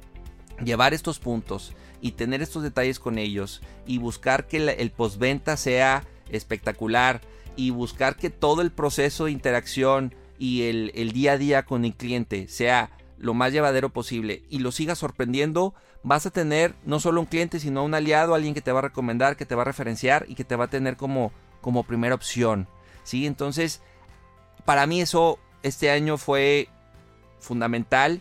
llevar 0.62 0.94
estos 0.94 1.18
puntos 1.18 1.72
y 2.04 2.12
tener 2.12 2.42
estos 2.42 2.62
detalles 2.62 3.00
con 3.00 3.16
ellos 3.16 3.62
y 3.86 3.96
buscar 3.96 4.46
que 4.46 4.58
el 4.58 4.90
postventa 4.90 5.56
sea 5.56 6.04
espectacular 6.28 7.22
y 7.56 7.70
buscar 7.70 8.16
que 8.16 8.28
todo 8.28 8.60
el 8.60 8.70
proceso 8.70 9.24
de 9.24 9.30
interacción 9.30 10.14
y 10.38 10.64
el, 10.64 10.92
el, 10.96 11.12
día 11.12 11.32
a 11.32 11.38
día 11.38 11.64
con 11.64 11.86
el 11.86 11.94
cliente 11.94 12.46
sea 12.48 12.90
lo 13.16 13.32
más 13.32 13.54
llevadero 13.54 13.88
posible 13.88 14.42
y 14.50 14.58
lo 14.58 14.70
sigas 14.70 14.98
sorprendiendo, 14.98 15.72
vas 16.02 16.26
a 16.26 16.30
tener 16.30 16.74
no 16.84 17.00
solo 17.00 17.22
un 17.22 17.26
cliente, 17.26 17.58
sino 17.58 17.82
un 17.82 17.94
aliado, 17.94 18.34
alguien 18.34 18.52
que 18.52 18.60
te 18.60 18.70
va 18.70 18.80
a 18.80 18.82
recomendar, 18.82 19.38
que 19.38 19.46
te 19.46 19.54
va 19.54 19.62
a 19.62 19.64
referenciar 19.64 20.26
y 20.28 20.34
que 20.34 20.44
te 20.44 20.56
va 20.56 20.64
a 20.64 20.70
tener 20.70 20.98
como, 20.98 21.32
como 21.62 21.84
primera 21.84 22.14
opción. 22.14 22.68
¿sí? 23.02 23.24
Entonces, 23.24 23.80
para 24.66 24.86
mí 24.86 25.00
eso 25.00 25.38
este 25.62 25.90
año 25.90 26.18
fue 26.18 26.68
fundamental. 27.38 28.20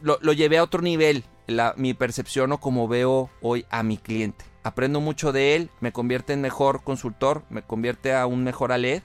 Lo, 0.00 0.18
lo 0.22 0.32
llevé 0.32 0.56
a 0.56 0.62
otro 0.62 0.80
nivel, 0.80 1.24
la, 1.50 1.74
mi 1.76 1.94
percepción 1.94 2.52
o 2.52 2.58
como 2.58 2.88
veo 2.88 3.30
hoy 3.40 3.66
a 3.70 3.82
mi 3.82 3.98
cliente. 3.98 4.44
Aprendo 4.62 5.00
mucho 5.00 5.32
de 5.32 5.56
él, 5.56 5.70
me 5.80 5.92
convierte 5.92 6.32
en 6.32 6.40
mejor 6.40 6.82
consultor, 6.82 7.44
me 7.50 7.62
convierte 7.62 8.14
a 8.14 8.26
un 8.26 8.44
mejor 8.44 8.72
ALED. 8.72 9.02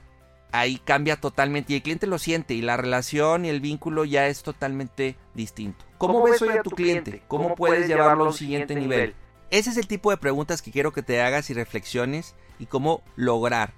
Ahí 0.52 0.78
cambia 0.78 1.16
totalmente 1.16 1.72
y 1.72 1.76
el 1.76 1.82
cliente 1.82 2.06
lo 2.06 2.18
siente 2.18 2.54
y 2.54 2.62
la 2.62 2.76
relación 2.76 3.44
y 3.44 3.48
el 3.48 3.60
vínculo 3.60 4.04
ya 4.04 4.28
es 4.28 4.42
totalmente 4.42 5.16
distinto. 5.34 5.84
¿Cómo, 5.98 6.22
ves 6.22 6.40
hoy 6.40 6.50
a 6.50 6.62
tu 6.62 6.70
cliente? 6.70 7.22
¿Cómo, 7.28 7.54
puedes 7.54 7.88
llevarlo 7.88 8.24
a 8.24 8.26
un 8.28 8.32
siguiente 8.32 8.74
nivel? 8.74 9.14
Ese 9.50 9.70
es 9.70 9.76
el 9.76 9.86
tipo 9.86 10.10
de 10.10 10.16
preguntas 10.16 10.62
que 10.62 10.70
quiero 10.70 10.92
que 10.92 11.02
te 11.02 11.20
hagas 11.20 11.50
y 11.50 11.54
reflexiones 11.54 12.34
y 12.58 12.66
cómo 12.66 13.02
lograr 13.16 13.74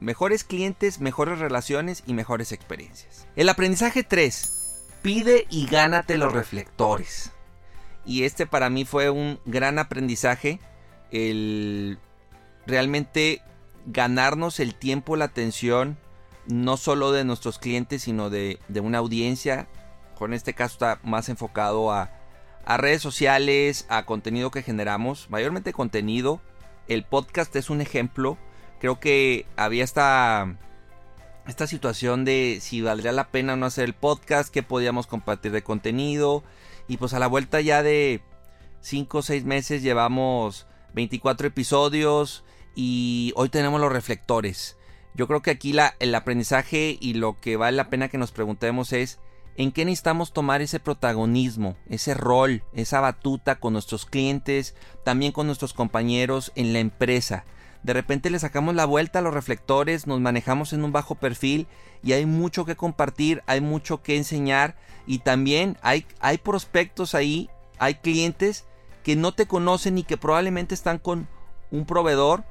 mejores 0.00 0.44
clientes, 0.44 1.00
mejores 1.00 1.38
relaciones 1.38 2.02
y 2.06 2.14
mejores 2.14 2.52
experiencias. 2.52 3.26
El 3.36 3.48
aprendizaje 3.48 4.02
3. 4.02 4.98
Pide 5.02 5.46
y 5.48 5.66
gánate 5.66 6.18
los 6.18 6.32
reflectores. 6.32 7.32
Y 8.10 8.24
este 8.24 8.44
para 8.44 8.70
mí 8.70 8.84
fue 8.84 9.08
un 9.08 9.38
gran 9.44 9.78
aprendizaje. 9.78 10.58
El 11.12 11.96
realmente 12.66 13.40
ganarnos 13.86 14.58
el 14.58 14.74
tiempo, 14.74 15.14
la 15.14 15.26
atención, 15.26 15.96
no 16.48 16.76
solo 16.76 17.12
de 17.12 17.22
nuestros 17.22 17.60
clientes, 17.60 18.02
sino 18.02 18.28
de, 18.28 18.58
de 18.66 18.80
una 18.80 18.98
audiencia. 18.98 19.68
Con 20.18 20.34
este 20.34 20.54
caso 20.54 20.72
está 20.72 21.00
más 21.04 21.28
enfocado 21.28 21.92
a, 21.92 22.10
a 22.64 22.76
redes 22.78 23.00
sociales, 23.00 23.86
a 23.88 24.04
contenido 24.06 24.50
que 24.50 24.64
generamos, 24.64 25.30
mayormente 25.30 25.72
contenido. 25.72 26.40
El 26.88 27.04
podcast 27.04 27.54
es 27.54 27.70
un 27.70 27.80
ejemplo. 27.80 28.38
Creo 28.80 28.98
que 28.98 29.46
había 29.54 29.84
esta, 29.84 30.56
esta 31.46 31.68
situación 31.68 32.24
de 32.24 32.58
si 32.60 32.82
valdría 32.82 33.12
la 33.12 33.28
pena 33.28 33.54
no 33.54 33.66
hacer 33.66 33.84
el 33.84 33.94
podcast, 33.94 34.52
que 34.52 34.64
podíamos 34.64 35.06
compartir 35.06 35.52
de 35.52 35.62
contenido. 35.62 36.42
Y 36.90 36.96
pues 36.96 37.14
a 37.14 37.20
la 37.20 37.28
vuelta 37.28 37.60
ya 37.60 37.84
de 37.84 38.20
5 38.80 39.18
o 39.18 39.22
6 39.22 39.44
meses 39.44 39.80
llevamos 39.80 40.66
24 40.92 41.46
episodios 41.46 42.42
y 42.74 43.32
hoy 43.36 43.48
tenemos 43.48 43.80
los 43.80 43.92
reflectores. 43.92 44.76
Yo 45.14 45.28
creo 45.28 45.40
que 45.40 45.52
aquí 45.52 45.72
la, 45.72 45.94
el 46.00 46.12
aprendizaje 46.16 46.98
y 47.00 47.14
lo 47.14 47.38
que 47.40 47.56
vale 47.56 47.76
la 47.76 47.90
pena 47.90 48.08
que 48.08 48.18
nos 48.18 48.32
preguntemos 48.32 48.92
es 48.92 49.20
en 49.56 49.70
qué 49.70 49.84
necesitamos 49.84 50.32
tomar 50.32 50.62
ese 50.62 50.80
protagonismo, 50.80 51.76
ese 51.88 52.12
rol, 52.14 52.64
esa 52.72 52.98
batuta 52.98 53.60
con 53.60 53.74
nuestros 53.74 54.04
clientes, 54.04 54.74
también 55.04 55.30
con 55.30 55.46
nuestros 55.46 55.74
compañeros 55.74 56.50
en 56.56 56.72
la 56.72 56.80
empresa. 56.80 57.44
De 57.82 57.94
repente 57.94 58.28
le 58.30 58.38
sacamos 58.38 58.74
la 58.74 58.84
vuelta 58.84 59.20
a 59.20 59.22
los 59.22 59.32
reflectores, 59.32 60.06
nos 60.06 60.20
manejamos 60.20 60.72
en 60.72 60.84
un 60.84 60.92
bajo 60.92 61.14
perfil 61.14 61.66
y 62.02 62.12
hay 62.12 62.26
mucho 62.26 62.64
que 62.64 62.76
compartir, 62.76 63.42
hay 63.46 63.60
mucho 63.60 64.02
que 64.02 64.16
enseñar 64.16 64.76
y 65.06 65.20
también 65.20 65.78
hay, 65.80 66.06
hay 66.20 66.38
prospectos 66.38 67.14
ahí, 67.14 67.48
hay 67.78 67.94
clientes 67.94 68.66
que 69.02 69.16
no 69.16 69.32
te 69.32 69.46
conocen 69.46 69.96
y 69.96 70.02
que 70.02 70.18
probablemente 70.18 70.74
están 70.74 70.98
con 70.98 71.26
un 71.70 71.86
proveedor 71.86 72.44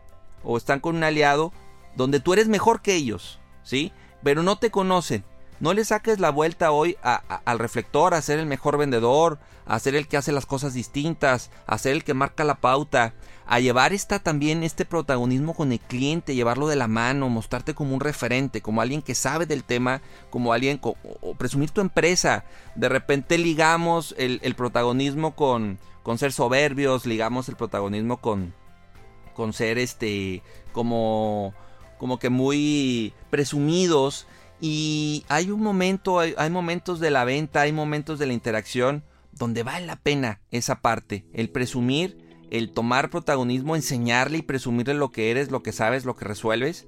o 0.43 0.57
están 0.57 0.79
con 0.79 0.95
un 0.95 1.03
aliado 1.03 1.53
donde 1.95 2.19
tú 2.19 2.33
eres 2.33 2.47
mejor 2.47 2.81
que 2.81 2.95
ellos, 2.95 3.39
¿sí? 3.63 3.93
Pero 4.23 4.41
no 4.41 4.57
te 4.57 4.71
conocen. 4.71 5.23
No 5.59 5.73
le 5.73 5.83
saques 5.83 6.19
la 6.19 6.29
vuelta 6.29 6.71
hoy 6.71 6.97
al 7.01 7.59
reflector 7.59 8.13
a 8.13 8.21
ser 8.21 8.39
el 8.39 8.45
mejor 8.45 8.77
vendedor, 8.77 9.39
a 9.65 9.77
ser 9.79 9.95
el 9.95 10.07
que 10.07 10.17
hace 10.17 10.31
las 10.31 10.45
cosas 10.45 10.73
distintas, 10.73 11.51
a 11.67 11.77
ser 11.77 11.93
el 11.93 12.03
que 12.03 12.13
marca 12.13 12.43
la 12.43 12.55
pauta, 12.55 13.13
a 13.45 13.59
llevar 13.59 13.93
esta 13.93 14.19
también 14.19 14.63
este 14.63 14.85
protagonismo 14.85 15.53
con 15.53 15.71
el 15.71 15.79
cliente, 15.79 16.33
llevarlo 16.33 16.67
de 16.67 16.75
la 16.75 16.87
mano, 16.87 17.29
mostrarte 17.29 17.73
como 17.73 17.93
un 17.93 17.99
referente, 17.99 18.61
como 18.61 18.81
alguien 18.81 19.01
que 19.01 19.15
sabe 19.15 19.45
del 19.45 19.63
tema, 19.63 20.01
como 20.29 20.53
alguien 20.53 20.79
o, 20.81 20.95
presumir 21.37 21.71
tu 21.71 21.81
empresa. 21.81 22.45
De 22.75 22.87
repente 22.87 23.37
ligamos 23.37 24.15
el, 24.17 24.39
el 24.43 24.55
protagonismo 24.55 25.35
con, 25.35 25.77
con 26.03 26.17
ser 26.17 26.31
soberbios, 26.31 27.05
ligamos 27.05 27.49
el 27.49 27.55
protagonismo 27.55 28.17
con, 28.17 28.53
con 29.33 29.53
ser 29.53 29.77
este 29.77 30.41
como 30.71 31.53
como 31.97 32.17
que 32.17 32.29
muy 32.29 33.13
presumidos 33.29 34.25
y 34.61 35.23
hay 35.29 35.51
un 35.51 35.61
momento, 35.61 36.19
hay, 36.19 36.49
momentos 36.49 36.99
de 36.99 37.11
la 37.11 37.23
venta, 37.23 37.61
hay 37.61 37.71
momentos 37.71 38.19
de 38.19 38.27
la 38.27 38.33
interacción 38.33 39.03
donde 39.31 39.63
vale 39.63 39.85
la 39.85 39.95
pena 39.95 40.41
esa 40.51 40.81
parte, 40.81 41.25
el 41.33 41.49
presumir, 41.49 42.17
el 42.51 42.71
tomar 42.71 43.09
protagonismo, 43.09 43.75
enseñarle 43.75 44.39
y 44.39 44.41
presumirle 44.41 44.95
lo 44.95 45.11
que 45.11 45.31
eres, 45.31 45.51
lo 45.51 45.63
que 45.63 45.71
sabes, 45.71 46.03
lo 46.03 46.15
que 46.15 46.25
resuelves 46.25 46.87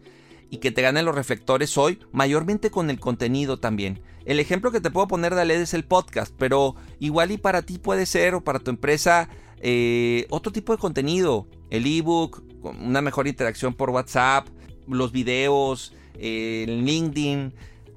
y 0.49 0.57
que 0.57 0.71
te 0.71 0.81
ganen 0.81 1.05
los 1.05 1.15
reflectores 1.15 1.77
hoy, 1.77 1.99
mayormente 2.11 2.71
con 2.71 2.89
el 2.89 2.99
contenido 2.99 3.57
también. 3.57 4.01
El 4.25 4.39
ejemplo 4.39 4.71
que 4.71 4.81
te 4.81 4.91
puedo 4.91 5.07
poner 5.07 5.33
de 5.33 5.45
LED 5.45 5.61
es 5.61 5.73
el 5.73 5.85
podcast, 5.85 6.33
pero 6.37 6.75
igual 6.99 7.31
y 7.31 7.37
para 7.37 7.61
ti 7.61 7.77
puede 7.77 8.05
ser 8.05 8.35
o 8.35 8.43
para 8.43 8.59
tu 8.59 8.69
empresa 8.69 9.29
eh, 9.61 10.27
otro 10.29 10.51
tipo 10.51 10.73
de 10.73 10.79
contenido, 10.79 11.47
el 11.69 11.85
ebook, 11.85 12.43
una 12.63 13.01
mejor 13.01 13.27
interacción 13.27 13.73
por 13.73 13.91
WhatsApp, 13.91 14.47
los 14.87 15.11
videos, 15.11 15.93
el 16.19 16.85
LinkedIn. 16.85 17.53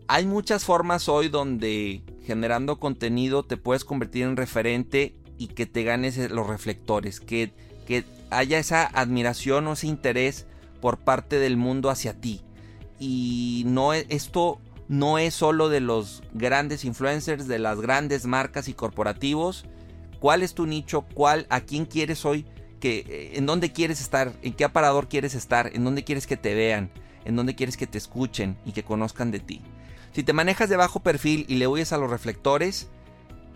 Hay 0.07 0.27
muchas 0.27 0.65
formas 0.65 1.09
hoy 1.09 1.29
donde 1.29 2.03
generando 2.27 2.79
contenido 2.79 3.43
te 3.43 3.57
puedes 3.57 3.85
convertir 3.85 4.25
en 4.25 4.37
referente 4.37 5.15
y 5.39 5.49
que 5.49 5.67
te 5.67 5.83
ganes 5.83 6.31
los 6.31 6.47
reflectores, 6.47 7.21
que, 7.21 7.53
que 7.87 8.05
haya 8.31 8.59
esa 8.59 8.87
admiración 8.87 9.67
o 9.67 9.73
ese 9.73 9.87
interés 9.87 10.47
por 10.81 10.99
parte 10.99 11.39
del 11.39 11.57
mundo 11.57 11.91
hacia 11.91 12.21
ti. 12.21 12.43
Y 12.99 13.65
no 13.67 13.95
e, 13.95 14.07
esto 14.09 14.61
no 14.89 15.19
es 15.19 15.35
solo 15.35 15.69
de 15.69 15.81
los 15.81 16.23
grandes 16.33 16.85
influencers, 16.85 17.49
de 17.49 17.59
las 17.59 17.81
grandes 17.81 18.27
marcas 18.27 18.69
y 18.69 18.75
corporativos. 18.75 19.65
¿Cuál 20.21 20.43
es 20.43 20.55
tu 20.55 20.67
nicho? 20.67 21.03
¿Cuál 21.15 21.47
a 21.51 21.61
quién 21.61 21.87
quieres 21.87 22.25
hoy 22.25 22.47
que 22.81 23.05
eh, 23.09 23.33
en 23.35 23.47
dónde 23.47 23.73
quieres 23.73 24.01
estar? 24.01 24.33
¿En 24.43 24.53
qué 24.53 24.65
aparador 24.65 25.09
quieres 25.09 25.35
estar? 25.35 25.71
¿En 25.75 25.85
dónde 25.85 26.05
quieres 26.05 26.27
que 26.27 26.37
te 26.37 26.55
vean? 26.55 26.91
En 27.25 27.37
donde 27.37 27.55
quieres 27.55 27.77
que 27.77 27.87
te 27.87 27.99
escuchen 27.99 28.57
y 28.65 28.73
que 28.73 28.85
conozcan 28.85 29.31
de 29.31 29.41
ti. 29.41 29.63
Si 30.13 30.23
te 30.23 30.33
manejas 30.33 30.69
de 30.69 30.77
bajo 30.77 31.01
perfil 31.01 31.45
y 31.49 31.57
le 31.57 31.67
huyes 31.67 31.93
a 31.93 31.99
los 31.99 32.11
reflectores, 32.11 32.89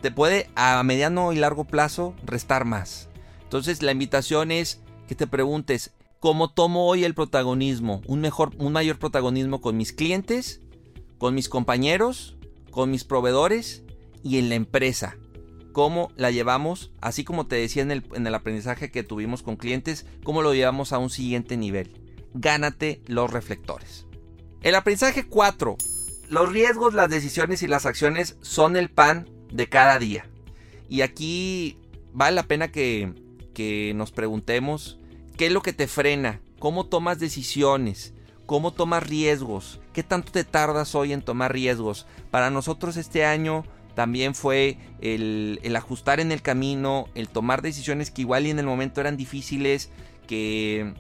te 0.01 0.11
puede 0.11 0.51
a 0.55 0.83
mediano 0.83 1.33
y 1.33 1.37
largo 1.37 1.65
plazo 1.65 2.15
restar 2.25 2.65
más. 2.65 3.09
Entonces 3.45 3.83
la 3.83 3.93
invitación 3.93 4.51
es 4.51 4.81
que 5.07 5.15
te 5.15 5.27
preguntes, 5.27 5.93
¿cómo 6.21 6.51
tomo 6.51 6.87
hoy 6.87 7.05
el 7.05 7.15
protagonismo? 7.15 8.03
Un 8.07 8.21
mejor, 8.21 8.53
un 8.59 8.73
mayor 8.73 8.99
protagonismo 8.99 9.61
con 9.61 9.77
mis 9.77 9.93
clientes, 9.93 10.61
con 11.19 11.35
mis 11.35 11.49
compañeros, 11.49 12.37
con 12.71 12.91
mis 12.91 13.05
proveedores 13.05 13.83
y 14.23 14.39
en 14.39 14.49
la 14.49 14.55
empresa. 14.55 15.17
¿Cómo 15.73 16.11
la 16.17 16.31
llevamos? 16.31 16.91
Así 17.01 17.25
como 17.25 17.47
te 17.47 17.57
decía 17.57 17.83
en 17.83 17.91
el, 17.91 18.05
en 18.15 18.27
el 18.27 18.35
aprendizaje 18.35 18.91
que 18.91 19.05
tuvimos 19.05 19.43
con 19.43 19.57
clientes, 19.57 20.07
¿cómo 20.25 20.43
lo 20.43 20.55
llevamos 20.55 20.93
a 20.93 20.99
un 20.99 21.11
siguiente 21.11 21.57
nivel? 21.57 22.08
Gánate 22.35 23.03
los 23.07 23.31
reflectores. 23.31 24.07
El 24.63 24.75
aprendizaje 24.75 25.27
4. 25.27 25.77
Los 26.29 26.53
riesgos, 26.53 26.95
las 26.95 27.09
decisiones 27.09 27.63
y 27.63 27.69
las 27.69 27.87
acciones 27.87 28.37
son 28.43 28.77
el 28.77 28.91
pan 28.91 29.29
de 29.51 29.69
cada 29.69 29.99
día. 29.99 30.29
Y 30.89 31.03
aquí 31.03 31.79
vale 32.13 32.35
la 32.35 32.43
pena 32.43 32.69
que, 32.69 33.13
que 33.55 33.93
nos 33.95 34.13
preguntemos 34.13 34.99
qué 35.37 35.47
es 35.47 35.53
lo 35.53 35.63
que 35.63 35.73
te 35.73 35.87
frena, 35.87 36.41
cómo 36.59 36.87
tomas 36.87 37.19
decisiones, 37.19 38.15
cómo 38.47 38.73
tomas 38.73 39.07
riesgos, 39.07 39.81
qué 39.93 40.03
tanto 40.03 40.33
te 40.33 40.45
tardas 40.45 40.95
hoy 40.95 41.13
en 41.13 41.23
tomar 41.23 41.53
riesgos. 41.53 42.07
Para 42.31 42.51
nosotros 42.51 42.97
este 42.97 43.25
año 43.25 43.65
también 43.95 44.35
fue 44.35 44.79
el, 45.01 45.61
el, 45.63 45.77
ajustar 45.77 46.21
en 46.21 46.33
el 46.33 46.43
camino, 46.43 47.09
el 47.15 47.29
tomar 47.29 47.63
decisiones 47.63 48.11
que 48.11 48.23
igual 48.23 48.47
y 48.47 48.51
en 48.51 48.59
el 48.59 48.67
momento 48.67 49.01
eran 49.01 49.17
difíciles, 49.17 49.91
que 50.27 50.95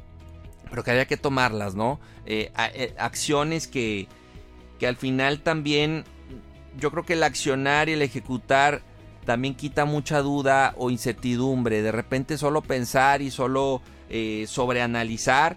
pero 0.70 0.84
que 0.84 0.90
había 0.90 1.06
que 1.06 1.16
tomarlas, 1.16 1.74
¿no? 1.74 2.00
Eh, 2.26 2.52
eh, 2.74 2.94
acciones 2.98 3.66
que, 3.66 4.08
que 4.78 4.86
al 4.86 4.96
final 4.96 5.40
también, 5.40 6.04
yo 6.78 6.90
creo 6.90 7.04
que 7.04 7.14
el 7.14 7.22
accionar 7.22 7.88
y 7.88 7.92
el 7.92 8.02
ejecutar 8.02 8.82
también 9.24 9.54
quita 9.54 9.84
mucha 9.84 10.22
duda 10.22 10.74
o 10.76 10.90
incertidumbre. 10.90 11.82
De 11.82 11.92
repente 11.92 12.38
solo 12.38 12.62
pensar 12.62 13.20
y 13.20 13.30
solo 13.30 13.82
eh, 14.08 14.46
sobreanalizar 14.48 15.56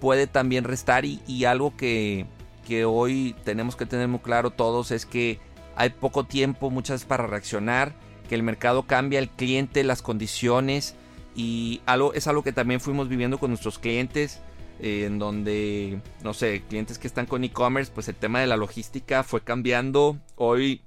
puede 0.00 0.26
también 0.26 0.64
restar 0.64 1.04
y, 1.04 1.20
y 1.26 1.44
algo 1.44 1.76
que, 1.76 2.26
que 2.66 2.84
hoy 2.84 3.34
tenemos 3.44 3.76
que 3.76 3.86
tener 3.86 4.06
muy 4.08 4.20
claro 4.20 4.50
todos 4.50 4.90
es 4.90 5.06
que 5.06 5.40
hay 5.74 5.90
poco 5.90 6.24
tiempo 6.24 6.70
muchas 6.70 6.96
veces 6.96 7.08
para 7.08 7.26
reaccionar, 7.26 7.94
que 8.28 8.34
el 8.34 8.42
mercado 8.42 8.82
cambia, 8.86 9.18
el 9.20 9.30
cliente, 9.30 9.82
las 9.84 10.02
condiciones 10.02 10.94
Y 11.34 11.80
algo, 11.86 12.12
es 12.14 12.26
algo 12.26 12.42
que 12.42 12.52
también 12.52 12.80
fuimos 12.80 13.08
viviendo 13.08 13.38
con 13.38 13.50
nuestros 13.50 13.78
clientes, 13.78 14.40
eh, 14.80 15.04
en 15.06 15.18
donde, 15.18 16.00
no 16.22 16.34
sé, 16.34 16.62
clientes 16.68 16.98
que 16.98 17.06
están 17.06 17.26
con 17.26 17.44
e-commerce, 17.44 17.90
pues 17.94 18.08
el 18.08 18.14
tema 18.14 18.40
de 18.40 18.46
la 18.46 18.56
logística 18.56 19.22
fue 19.22 19.40
cambiando. 19.42 20.18
Hoy 20.36 20.82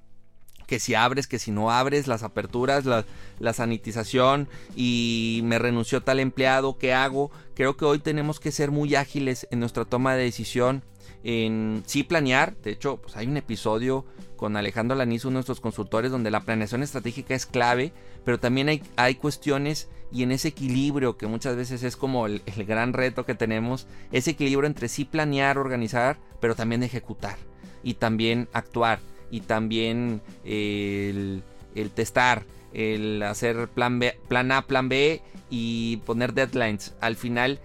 que 0.67 0.79
si 0.79 0.95
abres, 0.95 1.27
que 1.27 1.37
si 1.37 1.51
no 1.51 1.69
abres, 1.69 2.07
las 2.07 2.23
aperturas, 2.23 2.85
la, 2.85 3.03
la, 3.39 3.51
sanitización 3.51 4.47
y 4.73 5.41
me 5.43 5.59
renunció 5.59 6.01
tal 6.01 6.21
empleado, 6.21 6.77
¿qué 6.77 6.93
hago? 6.93 7.29
Creo 7.55 7.75
que 7.75 7.83
hoy 7.83 7.99
tenemos 7.99 8.39
que 8.39 8.53
ser 8.53 8.71
muy 8.71 8.95
ágiles 8.95 9.49
en 9.51 9.59
nuestra 9.59 9.83
toma 9.83 10.15
de 10.15 10.23
decisión, 10.23 10.81
en 11.23 11.83
sí 11.85 12.03
planear, 12.03 12.55
de 12.57 12.71
hecho, 12.71 12.97
pues 12.97 13.15
hay 13.15 13.27
un 13.27 13.37
episodio 13.37 14.05
con 14.35 14.57
Alejandro 14.57 14.97
Laniz, 14.97 15.23
uno 15.25 15.33
de 15.33 15.35
nuestros 15.35 15.61
consultores, 15.61 16.11
donde 16.11 16.31
la 16.31 16.41
planeación 16.41 16.81
estratégica 16.81 17.35
es 17.35 17.45
clave, 17.45 17.93
pero 18.25 18.39
también 18.39 18.69
hay, 18.69 18.81
hay 18.95 19.15
cuestiones 19.15 19.87
y 20.11 20.23
en 20.23 20.31
ese 20.31 20.49
equilibrio 20.49 21.15
que 21.17 21.27
muchas 21.27 21.55
veces 21.55 21.83
es 21.83 21.95
como 21.95 22.25
el, 22.25 22.41
el 22.45 22.65
gran 22.65 22.93
reto 22.93 23.25
que 23.25 23.35
tenemos, 23.35 23.87
ese 24.11 24.31
equilibrio 24.31 24.67
entre 24.67 24.89
sí 24.89 25.05
planear, 25.05 25.57
organizar, 25.57 26.17
pero 26.39 26.55
también 26.55 26.83
ejecutar 26.83 27.37
y 27.83 27.95
también 27.95 28.47
actuar 28.53 28.99
y 29.29 29.41
también 29.41 30.21
el, 30.43 31.43
el, 31.73 31.91
testar, 31.91 32.43
el 32.73 33.23
hacer 33.23 33.69
plan, 33.69 33.99
B, 33.99 34.17
plan 34.27 34.51
A, 34.51 34.63
plan 34.67 34.89
B 34.89 35.21
y 35.49 35.97
poner 35.97 36.33
deadlines. 36.33 36.93
Al 36.99 37.15
final, 37.15 37.59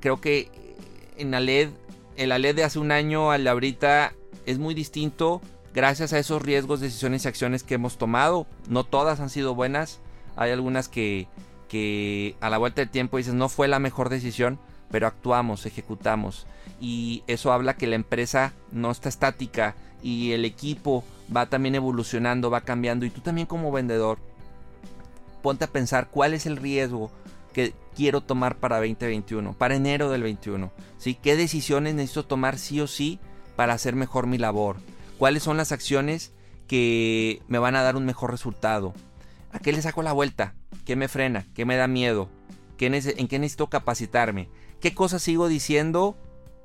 creo 0.00 0.20
que 0.20 0.48
en 1.16 1.34
ALED, 1.34 1.70
el 2.16 2.32
ALED 2.32 2.56
de 2.56 2.64
hace 2.64 2.78
un 2.78 2.92
año 2.92 3.30
al 3.30 3.44
de 3.44 3.50
ahorita 3.50 4.12
es 4.46 4.58
muy 4.58 4.74
distinto 4.74 5.40
gracias 5.74 6.12
a 6.12 6.18
esos 6.18 6.42
riesgos, 6.42 6.80
decisiones 6.80 7.24
y 7.24 7.28
acciones 7.28 7.62
que 7.62 7.74
hemos 7.74 7.98
tomado. 7.98 8.46
No 8.68 8.84
todas 8.84 9.20
han 9.20 9.30
sido 9.30 9.54
buenas. 9.54 10.00
Hay 10.36 10.50
algunas 10.50 10.88
que, 10.88 11.28
que 11.68 12.36
a 12.40 12.50
la 12.50 12.58
vuelta 12.58 12.80
del 12.82 12.90
tiempo 12.90 13.16
dices 13.16 13.34
no 13.34 13.48
fue 13.48 13.68
la 13.68 13.78
mejor 13.78 14.08
decisión, 14.08 14.58
pero 14.90 15.06
actuamos, 15.06 15.66
ejecutamos. 15.66 16.46
Y 16.80 17.22
eso 17.26 17.52
habla 17.52 17.76
que 17.76 17.86
la 17.86 17.96
empresa 17.96 18.52
no 18.70 18.90
está 18.90 19.08
estática 19.08 19.74
y 20.02 20.32
el 20.32 20.44
equipo 20.44 21.04
va 21.34 21.46
también 21.46 21.74
evolucionando, 21.74 22.50
va 22.50 22.62
cambiando. 22.62 23.06
Y 23.06 23.10
tú 23.10 23.20
también 23.20 23.46
como 23.46 23.72
vendedor, 23.72 24.18
ponte 25.42 25.64
a 25.64 25.70
pensar 25.70 26.08
cuál 26.10 26.34
es 26.34 26.46
el 26.46 26.56
riesgo 26.56 27.10
que 27.52 27.74
quiero 27.94 28.22
tomar 28.22 28.56
para 28.58 28.78
2021, 28.78 29.52
para 29.54 29.76
enero 29.76 30.10
del 30.10 30.22
21. 30.22 30.72
¿sí? 30.98 31.14
¿Qué 31.14 31.36
decisiones 31.36 31.94
necesito 31.94 32.24
tomar 32.24 32.58
sí 32.58 32.80
o 32.80 32.86
sí 32.86 33.18
para 33.56 33.74
hacer 33.74 33.94
mejor 33.94 34.26
mi 34.26 34.38
labor? 34.38 34.76
¿Cuáles 35.18 35.42
son 35.42 35.56
las 35.56 35.72
acciones 35.72 36.32
que 36.66 37.42
me 37.48 37.58
van 37.58 37.76
a 37.76 37.82
dar 37.82 37.96
un 37.96 38.06
mejor 38.06 38.30
resultado? 38.30 38.94
¿A 39.52 39.58
qué 39.58 39.72
le 39.72 39.82
saco 39.82 40.02
la 40.02 40.12
vuelta? 40.12 40.54
¿Qué 40.84 40.96
me 40.96 41.08
frena? 41.08 41.46
¿Qué 41.54 41.64
me 41.64 41.76
da 41.76 41.86
miedo? 41.86 42.28
¿En 42.78 43.28
qué 43.28 43.38
necesito 43.38 43.68
capacitarme? 43.68 44.48
¿Qué 44.80 44.94
cosas 44.94 45.22
sigo 45.22 45.46
diciendo 45.46 46.16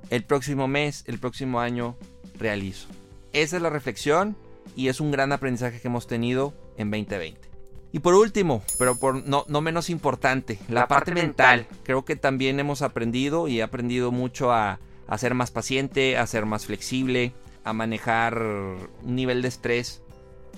el 0.10 0.24
próximo 0.24 0.68
mes, 0.68 1.04
el 1.06 1.20
próximo 1.20 1.60
año 1.60 1.96
realizo? 2.40 2.88
Esa 3.34 3.58
es 3.58 3.62
la 3.62 3.70
reflexión 3.70 4.36
y 4.76 4.88
es 4.88 5.00
un 5.00 5.12
gran 5.12 5.32
aprendizaje 5.32 5.80
que 5.80 5.88
hemos 5.88 6.08
tenido 6.08 6.56
en 6.78 6.90
2020. 6.90 7.57
Y 7.92 8.00
por 8.00 8.16
último, 8.16 8.62
pero 8.78 8.98
por 9.00 9.26
no, 9.28 9.46
no 9.48 9.62
menos 9.62 9.90
importante, 9.90 10.60
la, 10.68 10.88
parte, 10.88 11.14
mental. 11.14 11.68
Creo 11.84 12.04
que 12.06 12.16
también 12.16 12.60
hemos 12.60 12.82
aprendido 12.82 13.48
y 13.48 13.60
he 13.60 13.64
aprendido 13.64 14.12
mucho 14.12 14.52
a, 14.52 14.80
a 15.08 15.18
ser 15.18 15.34
más 15.34 15.52
paciente, 15.52 16.18
a 16.18 16.28
ser 16.28 16.46
más 16.46 16.66
flexible, 16.66 17.34
a 17.64 17.74
manejar 17.74 18.42
un 18.42 19.16
nivel 19.16 19.42
de 19.42 19.48
estrés 19.48 20.02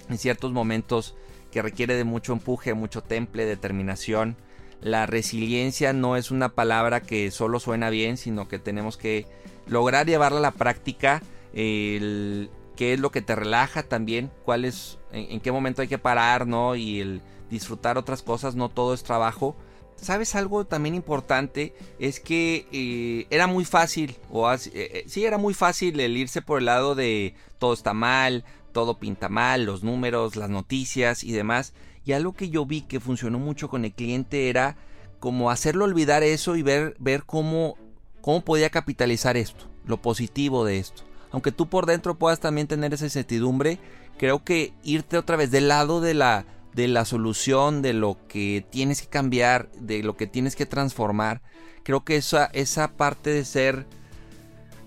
en 0.09 0.17
ciertos 0.17 0.51
momentos 0.51 1.15
que 1.51 1.62
requiere 1.62 1.95
de 1.95 2.03
mucho 2.03 2.33
empuje, 2.33 2.74
mucho 2.74 3.01
temple, 3.01 3.45
determinación. 3.45 4.36
La 4.81 5.05
resiliencia 5.05 5.93
no 5.93 6.15
es 6.15 6.31
una 6.31 6.50
palabra 6.50 7.01
que 7.01 7.31
solo 7.31 7.59
suena 7.59 7.89
bien, 7.89 8.17
sino 8.17 8.48
que 8.48 8.59
tenemos 8.59 8.98
que 8.98 9.25
lograr 9.67 10.05
llevarla 10.05 10.39
a 10.39 10.42
la 10.42 10.51
práctica. 10.51 11.22
El, 11.53 12.50
qué 12.79 12.94
es 12.94 13.00
lo 13.01 13.11
que 13.11 13.22
te 13.22 13.35
relaja 13.35 13.83
también, 13.83 14.31
cuál 14.46 14.63
es, 14.63 15.00
en, 15.11 15.42
qué 15.42 15.51
momento 15.51 15.81
hay 15.81 15.89
que 15.89 15.98
parar, 15.98 16.48
¿no? 16.48 16.77
Y 16.77 17.01
el 17.01 17.22
disfrutar 17.50 17.98
otras 17.98 18.24
cosas, 18.24 18.55
no 18.55 18.70
todo 18.70 18.94
es 18.94 19.03
trabajo. 19.03 19.57
¿Sabes 19.98 20.33
algo 20.33 20.65
también 20.65 20.96
importante? 20.96 21.74
Es 22.00 22.22
que 22.22 22.68
eh, 22.72 23.27
era 23.31 23.48
muy 23.48 23.65
fácil, 23.65 24.15
o 24.31 24.50
eh, 24.50 24.59
eh, 24.74 25.03
sí, 25.07 25.25
era 25.25 25.37
muy 25.37 25.53
fácil 25.53 26.00
el 26.00 26.15
irse 26.15 26.42
por 26.42 26.59
el 26.59 26.68
lado 26.68 26.96
de 26.96 27.33
todo 27.57 27.74
está 27.74 27.94
mal, 27.94 28.46
todo 28.72 28.98
pinta 28.98 29.27
mal, 29.27 29.65
los 29.65 29.83
números, 29.83 30.37
las 30.37 30.50
noticias 30.50 31.25
y 31.25 31.33
demás. 31.33 31.74
Y 32.05 32.13
algo 32.13 32.31
que 32.31 32.48
yo 32.48 32.65
vi 32.65 32.83
que 32.83 33.01
funcionó 33.01 33.39
mucho 33.39 33.68
con 33.68 33.83
el 33.83 33.92
cliente 33.92 34.48
era 34.48 34.77
como 35.20 35.51
hacerlo 35.51 35.83
olvidar 35.83 36.24
eso 36.24 36.55
y 36.55 36.61
ver, 36.61 36.96
ver 36.98 37.25
cómo, 37.25 37.75
cómo 38.22 38.39
podía 38.46 38.70
capitalizar 38.70 39.35
esto, 39.35 39.70
lo 39.85 40.01
positivo 40.01 40.63
de 40.63 40.77
esto 40.77 41.08
aunque 41.31 41.51
tú 41.51 41.68
por 41.68 41.85
dentro 41.85 42.15
puedas 42.15 42.39
también 42.39 42.68
tener 42.68 42.94
esa 42.94 43.05
incertidumbre, 43.05 43.79
creo 44.18 44.44
que 44.44 44.74
irte 44.83 45.18
otra 45.18 45.37
vez 45.37 45.51
del 45.51 45.68
lado 45.68 46.01
de 46.01 46.13
la, 46.13 46.46
de 46.74 46.87
la 46.87 47.05
solución, 47.05 47.81
de 47.81 47.94
lo 47.94 48.18
que 48.27 48.65
tienes 48.70 49.01
que 49.01 49.07
cambiar, 49.07 49.70
de 49.74 50.03
lo 50.03 50.18
que 50.18 50.27
tienes 50.27 50.55
que 50.55 50.65
transformar, 50.65 51.42
creo 51.83 52.03
que 52.03 52.18
esa, 52.18 52.46
esa 52.53 52.89
parte 52.92 53.29
de 53.31 53.46
ser 53.46 53.85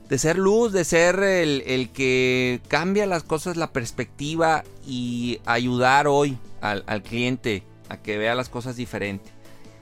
de 0.08 0.18
ser 0.18 0.36
luz, 0.36 0.72
de 0.72 0.84
ser 0.84 1.20
el, 1.22 1.62
el, 1.66 1.88
que 1.88 2.60
cambia 2.68 3.06
las 3.06 3.22
cosas, 3.22 3.56
la 3.56 3.72
perspectiva 3.72 4.62
y 4.86 5.40
ayudar 5.46 6.06
hoy 6.06 6.36
al, 6.60 6.84
al, 6.86 7.02
cliente 7.02 7.62
a 7.88 7.96
que 7.96 8.18
vea 8.18 8.34
las 8.34 8.50
cosas 8.50 8.76
diferente. 8.76 9.30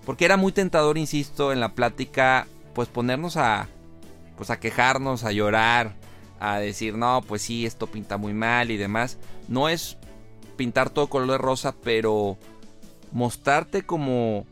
Porque 0.07 0.25
era 0.25 0.37
muy 0.37 0.53
tentador, 0.53 0.99
insisto, 0.99 1.53
en 1.53 1.59
la 1.59 1.75
plática, 1.75 2.47
pues 2.75 2.87
ponernos 2.87 3.37
a, 3.37 3.67
pues 4.37 4.51
a 4.51 4.61
quejarnos, 4.61 5.25
a 5.25 5.33
llorar, 5.33 5.97
a 6.41 6.59
decir, 6.59 6.97
no, 6.97 7.23
pues 7.27 7.43
sí, 7.43 7.67
esto 7.67 7.87
pinta 7.87 8.17
muy 8.17 8.33
mal 8.33 8.71
y 8.71 8.79
demás. 8.79 9.19
No 9.47 9.69
es 9.69 9.99
pintar 10.57 10.91
todo 10.91 11.09
color 11.09 11.31
de 11.31 11.39
rosa, 11.39 11.75
pero 11.85 12.39
mostrarte 13.13 13.83
como, 13.83 14.47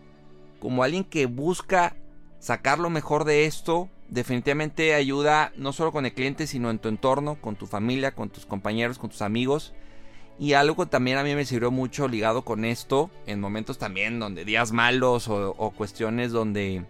como 0.60 0.82
alguien 0.82 1.04
que 1.04 1.26
busca 1.26 1.96
sacar 2.38 2.78
lo 2.78 2.90
mejor 2.90 3.24
de 3.24 3.46
esto, 3.46 3.88
definitivamente 4.08 4.94
ayuda 4.94 5.52
no 5.56 5.72
solo 5.72 5.90
con 5.90 6.06
el 6.06 6.12
cliente, 6.12 6.46
sino 6.46 6.70
en 6.70 6.78
tu 6.78 6.88
entorno, 6.88 7.40
con 7.40 7.56
tu 7.56 7.66
familia, 7.66 8.14
con 8.14 8.28
tus 8.28 8.46
compañeros, 8.46 8.98
con 8.98 9.10
tus 9.10 9.22
amigos. 9.22 9.72
Y 10.38 10.52
algo 10.52 10.86
también 10.86 11.18
a 11.18 11.24
mí 11.24 11.34
me 11.34 11.44
sirvió 11.44 11.70
mucho 11.70 12.06
ligado 12.06 12.42
con 12.42 12.64
esto, 12.64 13.10
en 13.26 13.40
momentos 13.40 13.78
también 13.78 14.20
donde 14.20 14.44
días 14.44 14.72
malos 14.72 15.26
o, 15.26 15.54
o 15.56 15.70
cuestiones 15.72 16.30
donde 16.32 16.84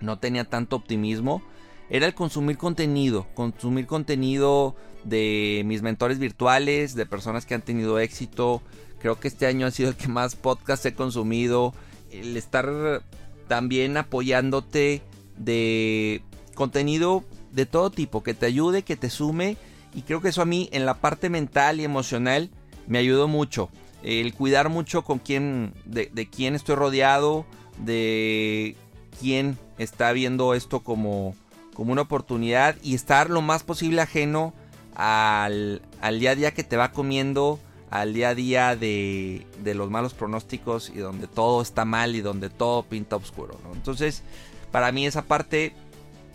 no 0.00 0.18
tenía 0.18 0.44
tanto 0.44 0.76
optimismo, 0.76 1.42
era 1.90 2.06
el 2.06 2.14
consumir 2.14 2.56
contenido, 2.56 3.26
consumir 3.34 3.86
contenido 3.86 4.76
de 5.02 5.62
mis 5.66 5.82
mentores 5.82 6.20
virtuales, 6.20 6.94
de 6.94 7.04
personas 7.04 7.44
que 7.44 7.54
han 7.54 7.62
tenido 7.62 7.98
éxito. 7.98 8.62
Creo 9.00 9.18
que 9.18 9.26
este 9.26 9.46
año 9.46 9.66
ha 9.66 9.72
sido 9.72 9.90
el 9.90 9.96
que 9.96 10.06
más 10.06 10.36
podcast 10.36 10.86
he 10.86 10.94
consumido. 10.94 11.74
El 12.12 12.36
estar 12.36 13.02
también 13.48 13.96
apoyándote 13.96 15.02
de 15.36 16.22
contenido 16.54 17.24
de 17.50 17.66
todo 17.66 17.90
tipo, 17.90 18.22
que 18.22 18.34
te 18.34 18.46
ayude, 18.46 18.82
que 18.82 18.96
te 18.96 19.10
sume. 19.10 19.56
Y 19.92 20.02
creo 20.02 20.22
que 20.22 20.28
eso 20.28 20.42
a 20.42 20.46
mí 20.46 20.68
en 20.72 20.86
la 20.86 20.94
parte 20.94 21.28
mental 21.28 21.80
y 21.80 21.84
emocional 21.84 22.50
me 22.86 22.98
ayudó 22.98 23.26
mucho. 23.26 23.68
El 24.04 24.32
cuidar 24.34 24.68
mucho 24.68 25.02
con 25.02 25.18
quién, 25.18 25.74
de, 25.84 26.08
de 26.12 26.26
quién 26.28 26.54
estoy 26.54 26.76
rodeado, 26.76 27.44
de 27.78 28.76
quién 29.18 29.58
está 29.78 30.12
viendo 30.12 30.54
esto 30.54 30.80
como, 30.80 31.34
como 31.80 31.92
una 31.92 32.02
oportunidad 32.02 32.76
y 32.82 32.94
estar 32.94 33.30
lo 33.30 33.40
más 33.40 33.62
posible 33.62 34.02
ajeno 34.02 34.52
al, 34.94 35.80
día 36.18 36.32
a 36.32 36.34
día 36.34 36.50
que 36.52 36.62
te 36.62 36.76
va 36.76 36.92
comiendo, 36.92 37.58
al 37.88 38.12
día 38.12 38.28
a 38.28 38.34
día 38.34 38.76
de, 38.76 39.46
los 39.64 39.88
malos 39.88 40.12
pronósticos 40.12 40.90
y 40.90 40.98
donde 40.98 41.26
todo 41.26 41.62
está 41.62 41.86
mal 41.86 42.14
y 42.14 42.20
donde 42.20 42.50
todo 42.50 42.82
pinta 42.82 43.16
oscuro. 43.16 43.58
Entonces, 43.72 44.22
para 44.70 44.92
mí 44.92 45.06
esa 45.06 45.22
parte 45.22 45.72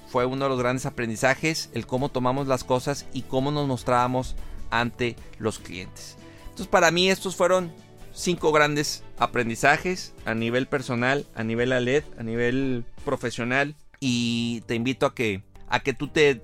fue 0.08 0.26
uno 0.26 0.46
de 0.46 0.50
los 0.50 0.58
grandes 0.58 0.88
aprendizajes, 0.88 1.70
el 1.76 1.86
cómo 1.86 2.10
tomamos 2.10 2.48
las 2.48 2.64
cosas 2.64 3.06
y 3.14 3.22
cómo 3.22 3.52
nos 3.52 3.68
mostrábamos 3.68 4.36
ante 4.72 5.16
los 5.38 5.60
clientes. 5.60 6.18
Entonces, 6.46 6.66
para 6.66 6.90
mí 6.90 7.12
estos 7.12 7.36
fueron 7.36 7.72
cinco 8.16 8.52
grandes 8.52 9.04
aprendizajes 9.20 10.16
a 10.26 10.34
nivel 10.34 10.66
personal, 10.66 11.28
a 11.36 11.44
nivel 11.44 11.72
ALED, 11.72 12.04
a 12.18 12.24
nivel 12.24 12.84
profesional 13.04 13.76
y 14.00 14.62
te 14.62 14.76
invito 14.76 15.06
a 15.06 15.16
que, 15.16 15.44
a 15.68 15.80
que 15.80 15.94
tú 15.94 16.08
te, 16.08 16.36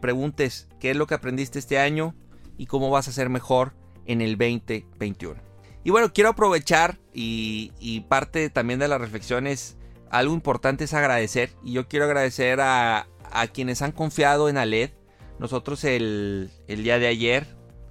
preguntes 0.00 0.68
qué 0.78 0.90
es 0.90 0.96
lo 0.96 1.06
que 1.06 1.14
aprendiste 1.14 1.58
este 1.58 1.78
año 1.78 2.14
y 2.56 2.66
cómo 2.66 2.90
vas 2.90 3.08
a 3.08 3.12
ser 3.12 3.28
mejor 3.28 3.74
en 4.06 4.20
el 4.20 4.36
2021. 4.36 5.40
Y 5.82 5.90
bueno, 5.90 6.12
quiero 6.12 6.30
aprovechar 6.30 6.98
y, 7.14 8.04
parte 8.08 8.50
también 8.50 8.78
de 8.78 8.88
las 8.88 9.00
reflexiones, 9.00 9.76
algo 10.10 10.34
importante 10.34 10.84
es 10.84 10.94
agradecer. 10.94 11.50
Y 11.64 11.72
yo 11.72 11.88
quiero 11.88 12.04
agradecer 12.04 12.60
a, 12.60 13.06
quienes 13.54 13.80
han 13.82 13.92
confiado 13.92 14.48
en 14.48 14.58
Aled. 14.58 14.90
Nosotros 15.38 15.84
el, 15.84 16.50
el, 16.68 16.82
día 16.82 16.98
de 16.98 17.06
ayer, 17.06 17.46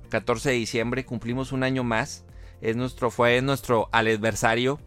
14 0.10 0.50
de 0.50 0.56
diciembre, 0.56 1.06
cumplimos 1.06 1.52
un 1.52 1.64
año 1.64 1.84
más. 1.84 2.26
Es 2.62 2.76
nuestro, 2.76 3.10
fue 3.10 3.42
nuestro 3.42 3.88
adversario 3.94 4.82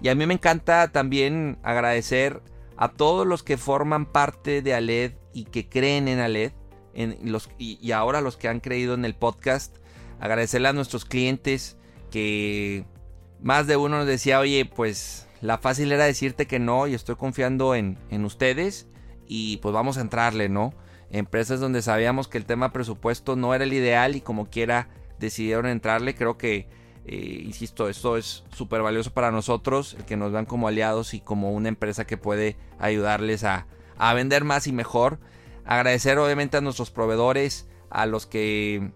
Y 0.00 0.08
a 0.08 0.14
mí 0.14 0.26
me 0.26 0.34
encanta 0.34 0.88
también 0.92 1.58
agradecer 1.62 2.40
a 2.76 2.88
todos 2.88 3.26
los 3.26 3.42
que 3.42 3.56
forman 3.56 4.06
parte 4.06 4.62
de 4.62 4.74
Aled 4.74 5.12
y 5.32 5.44
que 5.44 5.68
creen 5.68 6.08
en 6.08 6.18
Aled, 6.18 6.52
en 6.94 7.18
los, 7.30 7.50
y, 7.58 7.92
ahora 7.92 8.20
los 8.20 8.36
que 8.36 8.48
han 8.48 8.60
creído 8.60 8.94
en 8.94 9.04
el 9.04 9.14
podcast. 9.14 9.76
Agradecerle 10.20 10.68
a 10.68 10.72
nuestros 10.72 11.04
clientes 11.04 11.76
que 12.10 12.84
más 13.40 13.66
de 13.66 13.76
uno 13.76 13.98
nos 13.98 14.06
decía, 14.06 14.40
oye, 14.40 14.64
pues 14.64 15.28
la 15.40 15.58
fácil 15.58 15.92
era 15.92 16.04
decirte 16.04 16.46
que 16.46 16.58
no 16.58 16.86
y 16.86 16.94
estoy 16.94 17.16
confiando 17.16 17.74
en, 17.74 17.98
en 18.10 18.24
ustedes 18.24 18.88
y 19.26 19.58
pues 19.58 19.74
vamos 19.74 19.98
a 19.98 20.00
entrarle, 20.00 20.48
¿no? 20.48 20.72
Empresas 21.10 21.60
donde 21.60 21.82
sabíamos 21.82 22.28
que 22.28 22.38
el 22.38 22.46
tema 22.46 22.72
presupuesto 22.72 23.36
no 23.36 23.54
era 23.54 23.64
el 23.64 23.72
ideal 23.72 24.16
y 24.16 24.20
como 24.20 24.48
quiera 24.48 24.88
decidieron 25.18 25.66
entrarle. 25.66 26.14
Creo 26.14 26.38
que, 26.38 26.68
eh, 27.08 27.42
insisto, 27.44 27.88
esto 27.88 28.16
es 28.16 28.42
súper 28.52 28.82
valioso 28.82 29.12
para 29.12 29.30
nosotros, 29.30 29.94
el 29.94 30.04
que 30.04 30.16
nos 30.16 30.32
vean 30.32 30.44
como 30.44 30.66
aliados 30.66 31.14
y 31.14 31.20
como 31.20 31.52
una 31.52 31.68
empresa 31.68 32.04
que 32.04 32.16
puede 32.16 32.56
ayudarles 32.80 33.44
a, 33.44 33.68
a 33.96 34.12
vender 34.14 34.42
más 34.42 34.66
y 34.66 34.72
mejor. 34.72 35.20
Agradecer 35.64 36.18
obviamente 36.18 36.56
a 36.56 36.60
nuestros 36.60 36.90
proveedores, 36.90 37.68
a 37.90 38.06
los 38.06 38.26
que 38.26 38.90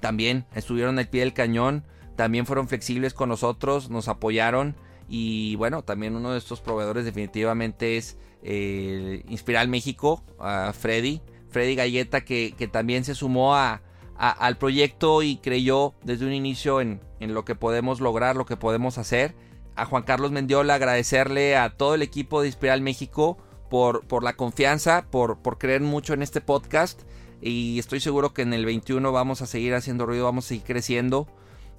también 0.00 0.46
estuvieron 0.54 0.98
al 0.98 1.08
pie 1.08 1.20
del 1.20 1.34
cañón, 1.34 1.84
también 2.16 2.46
fueron 2.46 2.66
flexibles 2.66 3.14
con 3.14 3.28
nosotros, 3.28 3.90
nos 3.90 4.08
apoyaron 4.08 4.74
y 5.08 5.54
bueno, 5.54 5.82
también 5.82 6.16
uno 6.16 6.32
de 6.32 6.38
estos 6.38 6.60
proveedores 6.60 7.04
definitivamente 7.04 7.96
es 7.96 8.18
eh, 8.42 9.22
Inspiral 9.28 9.68
México, 9.68 10.24
a 10.40 10.72
Freddy, 10.72 11.22
Freddy 11.48 11.76
Galleta 11.76 12.24
que, 12.24 12.54
que 12.58 12.66
también 12.66 13.04
se 13.04 13.14
sumó 13.14 13.54
a, 13.54 13.82
al 14.16 14.56
proyecto 14.56 15.22
y 15.22 15.36
creyó 15.36 15.94
desde 16.04 16.26
un 16.26 16.32
inicio 16.32 16.80
en, 16.80 17.00
en 17.20 17.34
lo 17.34 17.44
que 17.44 17.54
podemos 17.54 18.00
lograr, 18.00 18.36
lo 18.36 18.46
que 18.46 18.56
podemos 18.56 18.98
hacer. 18.98 19.34
A 19.74 19.84
Juan 19.84 20.02
Carlos 20.02 20.32
Mendiola 20.32 20.74
agradecerle 20.74 21.56
a 21.56 21.70
todo 21.70 21.94
el 21.94 22.02
equipo 22.02 22.40
de 22.40 22.48
Inspiral 22.48 22.82
México 22.82 23.38
por, 23.70 24.06
por 24.06 24.22
la 24.22 24.34
confianza, 24.34 25.06
por, 25.10 25.38
por 25.38 25.58
creer 25.58 25.80
mucho 25.80 26.14
en 26.14 26.22
este 26.22 26.40
podcast 26.40 27.02
y 27.42 27.80
estoy 27.80 27.98
seguro 27.98 28.32
que 28.32 28.42
en 28.42 28.54
el 28.54 28.64
21 28.64 29.10
vamos 29.10 29.42
a 29.42 29.46
seguir 29.46 29.74
haciendo 29.74 30.06
ruido, 30.06 30.24
vamos 30.24 30.44
a 30.46 30.48
seguir 30.48 30.62
creciendo. 30.62 31.26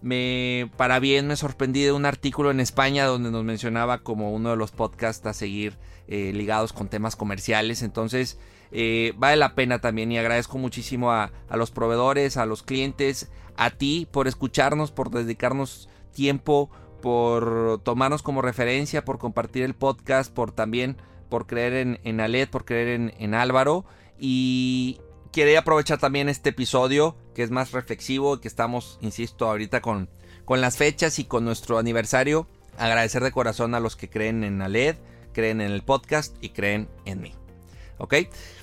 Me, 0.01 0.69
para 0.75 0.99
bien, 0.99 1.27
me 1.27 1.37
sorprendí 1.37 1.83
de 1.83 1.93
un 1.93 2.05
artículo 2.05 2.51
en 2.51 2.59
España 2.59 3.05
donde 3.05 3.31
nos 3.31 3.45
mencionaba 3.45 3.99
como 3.99 4.33
uno 4.33 4.49
de 4.49 4.57
los 4.57 4.71
podcasts 4.71 5.25
a 5.25 5.33
seguir 5.33 5.77
eh, 6.09 6.33
ligados 6.33 6.73
con 6.73 6.89
temas 6.89 7.15
comerciales. 7.15 7.81
Entonces, 7.81 8.37
eh, 8.73 9.13
vale 9.17 9.37
la 9.37 9.55
pena 9.55 9.79
también 9.79 10.11
y 10.11 10.17
agradezco 10.17 10.57
muchísimo 10.57 11.11
a, 11.11 11.31
los 11.51 11.71
proveedores, 11.71 12.37
a 12.37 12.45
los 12.45 12.63
clientes, 12.63 13.29
a 13.55 13.69
ti 13.69 14.07
por 14.11 14.27
escucharnos, 14.27 14.91
por 14.91 15.11
dedicarnos 15.11 15.89
tiempo, 16.11 16.69
por 17.01 17.81
tomarnos 17.83 18.23
como 18.23 18.41
referencia, 18.41 19.05
por 19.05 19.19
compartir 19.19 19.63
el 19.63 19.75
podcast, 19.75 20.33
por 20.33 20.51
también 20.51 20.97
por 21.29 21.47
creer 21.47 21.73
en, 21.73 21.99
en 22.03 22.19
Alet, 22.19 22.49
por 22.49 22.65
creer 22.65 22.89
en, 22.89 23.13
en 23.19 23.33
Álvaro. 23.33 23.85
Y, 24.19 24.99
quería 25.33 25.59
aprovechar 25.59 25.97
también 25.97 26.29
este 26.29 26.51
episodio 26.51 27.17
que 27.35 27.43
es 27.43 27.51
más 27.51 27.71
reflexivo, 27.71 28.39
que 28.39 28.47
estamos, 28.47 28.99
insisto, 29.01 29.49
ahorita 29.49 29.81
con, 29.81 30.07
con 30.45 30.61
las 30.61 30.77
fechas 30.77 31.19
y 31.19 31.25
con 31.25 31.43
nuestro 31.43 31.79
aniversario. 31.79 32.47
Agradecer 32.77 33.23
de 33.23 33.31
corazón 33.31 33.75
a 33.75 33.79
los 33.79 33.95
que 33.95 34.09
creen 34.09 34.43
en 34.43 34.61
Aled, 34.61 34.95
creen 35.33 35.59
en 35.59 35.71
el 35.71 35.81
podcast 35.81 36.35
y 36.41 36.49
creen 36.49 36.87
en 37.05 37.21
mí. 37.21 37.33
¿Ok? 37.97 38.15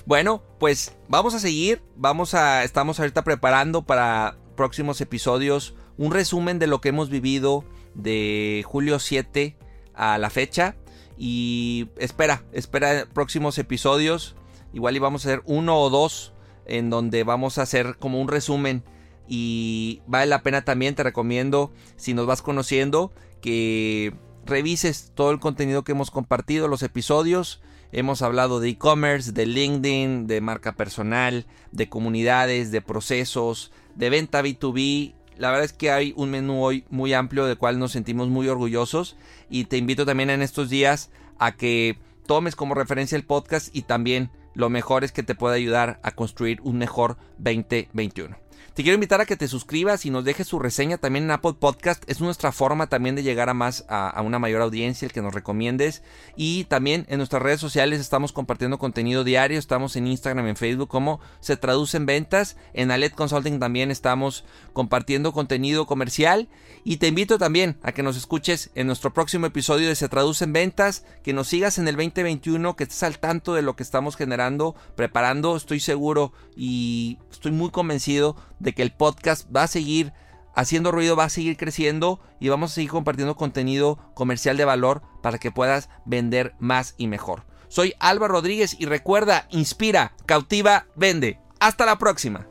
Bueno, 0.05 0.43
pues 0.59 0.95
vamos 1.07 1.33
a 1.33 1.39
seguir. 1.39 1.81
Vamos 1.95 2.33
a. 2.33 2.63
Estamos 2.63 2.99
ahorita 2.99 3.23
preparando 3.23 3.83
para 3.83 4.37
próximos 4.55 5.01
episodios 5.01 5.75
un 5.97 6.11
resumen 6.11 6.59
de 6.59 6.67
lo 6.67 6.81
que 6.81 6.89
hemos 6.89 7.09
vivido 7.09 7.63
de 7.93 8.63
julio 8.65 8.99
7 8.99 9.57
a 9.93 10.17
la 10.17 10.29
fecha. 10.29 10.75
Y 11.17 11.89
espera, 11.97 12.43
espera 12.51 13.07
próximos 13.13 13.57
episodios. 13.57 14.35
Igual 14.73 14.95
íbamos 14.95 15.25
a 15.25 15.29
hacer 15.29 15.41
uno 15.45 15.79
o 15.79 15.89
dos 15.89 16.33
en 16.65 16.89
donde 16.89 17.23
vamos 17.23 17.57
a 17.57 17.63
hacer 17.63 17.97
como 17.97 18.21
un 18.21 18.27
resumen 18.27 18.83
y 19.27 20.01
vale 20.07 20.25
la 20.25 20.43
pena 20.43 20.63
también, 20.63 20.93
te 20.93 21.03
recomiendo, 21.03 21.71
si 21.95 22.13
nos 22.13 22.25
vas 22.25 22.41
conociendo, 22.41 23.13
que 23.41 24.13
revises 24.45 25.13
todo 25.15 25.31
el 25.31 25.39
contenido 25.39 25.83
que 25.83 25.93
hemos 25.93 26.11
compartido, 26.11 26.67
los 26.67 26.83
episodios. 26.83 27.61
Hemos 27.93 28.21
hablado 28.21 28.59
de 28.59 28.69
e-commerce, 28.69 29.33
de 29.33 29.45
LinkedIn, 29.45 30.27
de 30.27 30.39
marca 30.39 30.75
personal, 30.75 31.45
de 31.71 31.89
comunidades, 31.89 32.71
de 32.71 32.81
procesos, 32.81 33.71
de 33.95 34.09
venta 34.09 34.41
B2B. 34.41 35.13
La 35.37 35.49
verdad 35.49 35.65
es 35.65 35.73
que 35.73 35.91
hay 35.91 36.13
un 36.15 36.31
menú 36.31 36.63
hoy 36.63 36.85
muy 36.89 37.13
amplio 37.13 37.45
del 37.45 37.57
cual 37.57 37.79
nos 37.79 37.91
sentimos 37.91 38.29
muy 38.29 38.47
orgullosos 38.47 39.17
y 39.49 39.65
te 39.65 39.77
invito 39.77 40.05
también 40.05 40.29
en 40.29 40.41
estos 40.41 40.69
días 40.69 41.09
a 41.37 41.51
que 41.53 41.97
tomes 42.25 42.55
como 42.55 42.75
referencia 42.75 43.17
el 43.17 43.25
podcast 43.25 43.75
y 43.75 43.81
también 43.81 44.29
lo 44.53 44.69
mejor 44.69 45.03
es 45.03 45.11
que 45.11 45.23
te 45.23 45.35
puede 45.35 45.55
ayudar 45.55 45.99
a 46.03 46.11
construir 46.11 46.61
un 46.61 46.77
mejor 46.77 47.17
2021. 47.39 48.40
Te 48.73 48.83
quiero 48.83 48.93
invitar 48.93 49.19
a 49.19 49.25
que 49.25 49.35
te 49.35 49.49
suscribas 49.49 50.05
y 50.05 50.11
nos 50.11 50.23
dejes 50.23 50.47
su 50.47 50.57
reseña 50.57 50.97
también 50.97 51.25
en 51.25 51.31
Apple 51.31 51.55
Podcast. 51.59 52.09
Es 52.09 52.21
nuestra 52.21 52.53
forma 52.53 52.87
también 52.87 53.15
de 53.15 53.23
llegar 53.23 53.49
a 53.49 53.53
más 53.53 53.83
a, 53.89 54.09
a, 54.09 54.21
una 54.21 54.39
mayor 54.39 54.61
audiencia, 54.61 55.05
el 55.05 55.11
que 55.11 55.21
nos 55.21 55.33
recomiendes. 55.33 56.03
Y 56.37 56.63
también 56.63 57.05
en 57.09 57.17
nuestras 57.17 57.41
redes 57.41 57.59
sociales 57.59 57.99
estamos 57.99 58.31
compartiendo 58.31 58.77
contenido 58.79 59.25
diario. 59.25 59.59
Estamos 59.59 59.97
en 59.97 60.07
Instagram, 60.07 60.47
en 60.47 60.55
Facebook, 60.55 60.87
cómo 60.87 61.19
se 61.41 61.57
traduce 61.57 61.97
en 61.97 62.05
ventas. 62.05 62.55
En 62.73 62.91
Alet 62.91 63.13
Consulting 63.13 63.59
también 63.59 63.91
estamos 63.91 64.45
compartiendo 64.71 65.33
contenido 65.33 65.85
comercial. 65.85 66.47
Y 66.85 66.95
te 66.95 67.07
invito 67.07 67.37
también 67.37 67.77
a 67.83 67.91
que 67.91 68.03
nos 68.03 68.15
escuches 68.15 68.71
en 68.75 68.87
nuestro 68.87 69.11
próximo 69.11 69.47
episodio 69.47 69.89
de 69.89 69.95
Se 69.95 70.07
Traduce 70.07 70.45
en 70.45 70.53
Ventas, 70.53 71.03
que 71.23 71.33
nos 71.33 71.49
sigas 71.49 71.77
en 71.77 71.89
el 71.89 71.97
2021, 71.97 72.77
que 72.77 72.85
estés 72.85 73.03
al 73.03 73.19
tanto 73.19 73.53
de 73.53 73.63
lo 73.63 73.75
que 73.75 73.83
estamos 73.83 74.15
generando, 74.15 74.75
preparando, 74.95 75.57
estoy 75.57 75.81
seguro 75.81 76.31
y 76.55 77.19
estoy 77.29 77.51
muy 77.51 77.69
convencido 77.69 78.37
de 78.61 78.73
que 78.73 78.81
el 78.81 78.91
podcast 78.91 79.47
va 79.53 79.63
a 79.63 79.67
seguir 79.67 80.13
haciendo 80.55 80.91
ruido, 80.91 81.15
va 81.15 81.25
a 81.25 81.29
seguir 81.29 81.57
creciendo 81.57 82.19
y 82.39 82.49
vamos 82.49 82.71
a 82.71 82.75
seguir 82.75 82.91
compartiendo 82.91 83.35
contenido 83.35 83.97
comercial 84.13 84.57
de 84.57 84.65
valor 84.65 85.01
para 85.21 85.37
que 85.37 85.51
puedas 85.51 85.89
vender 86.05 86.55
más 86.59 86.95
y 86.97 87.07
mejor. 87.07 87.45
Soy 87.67 87.93
Álvaro 87.99 88.33
Rodríguez 88.33 88.75
y 88.77 88.85
recuerda, 88.85 89.47
inspira, 89.49 90.13
cautiva, 90.25 90.87
vende. 90.95 91.39
Hasta 91.59 91.85
la 91.85 91.97
próxima. 91.97 92.50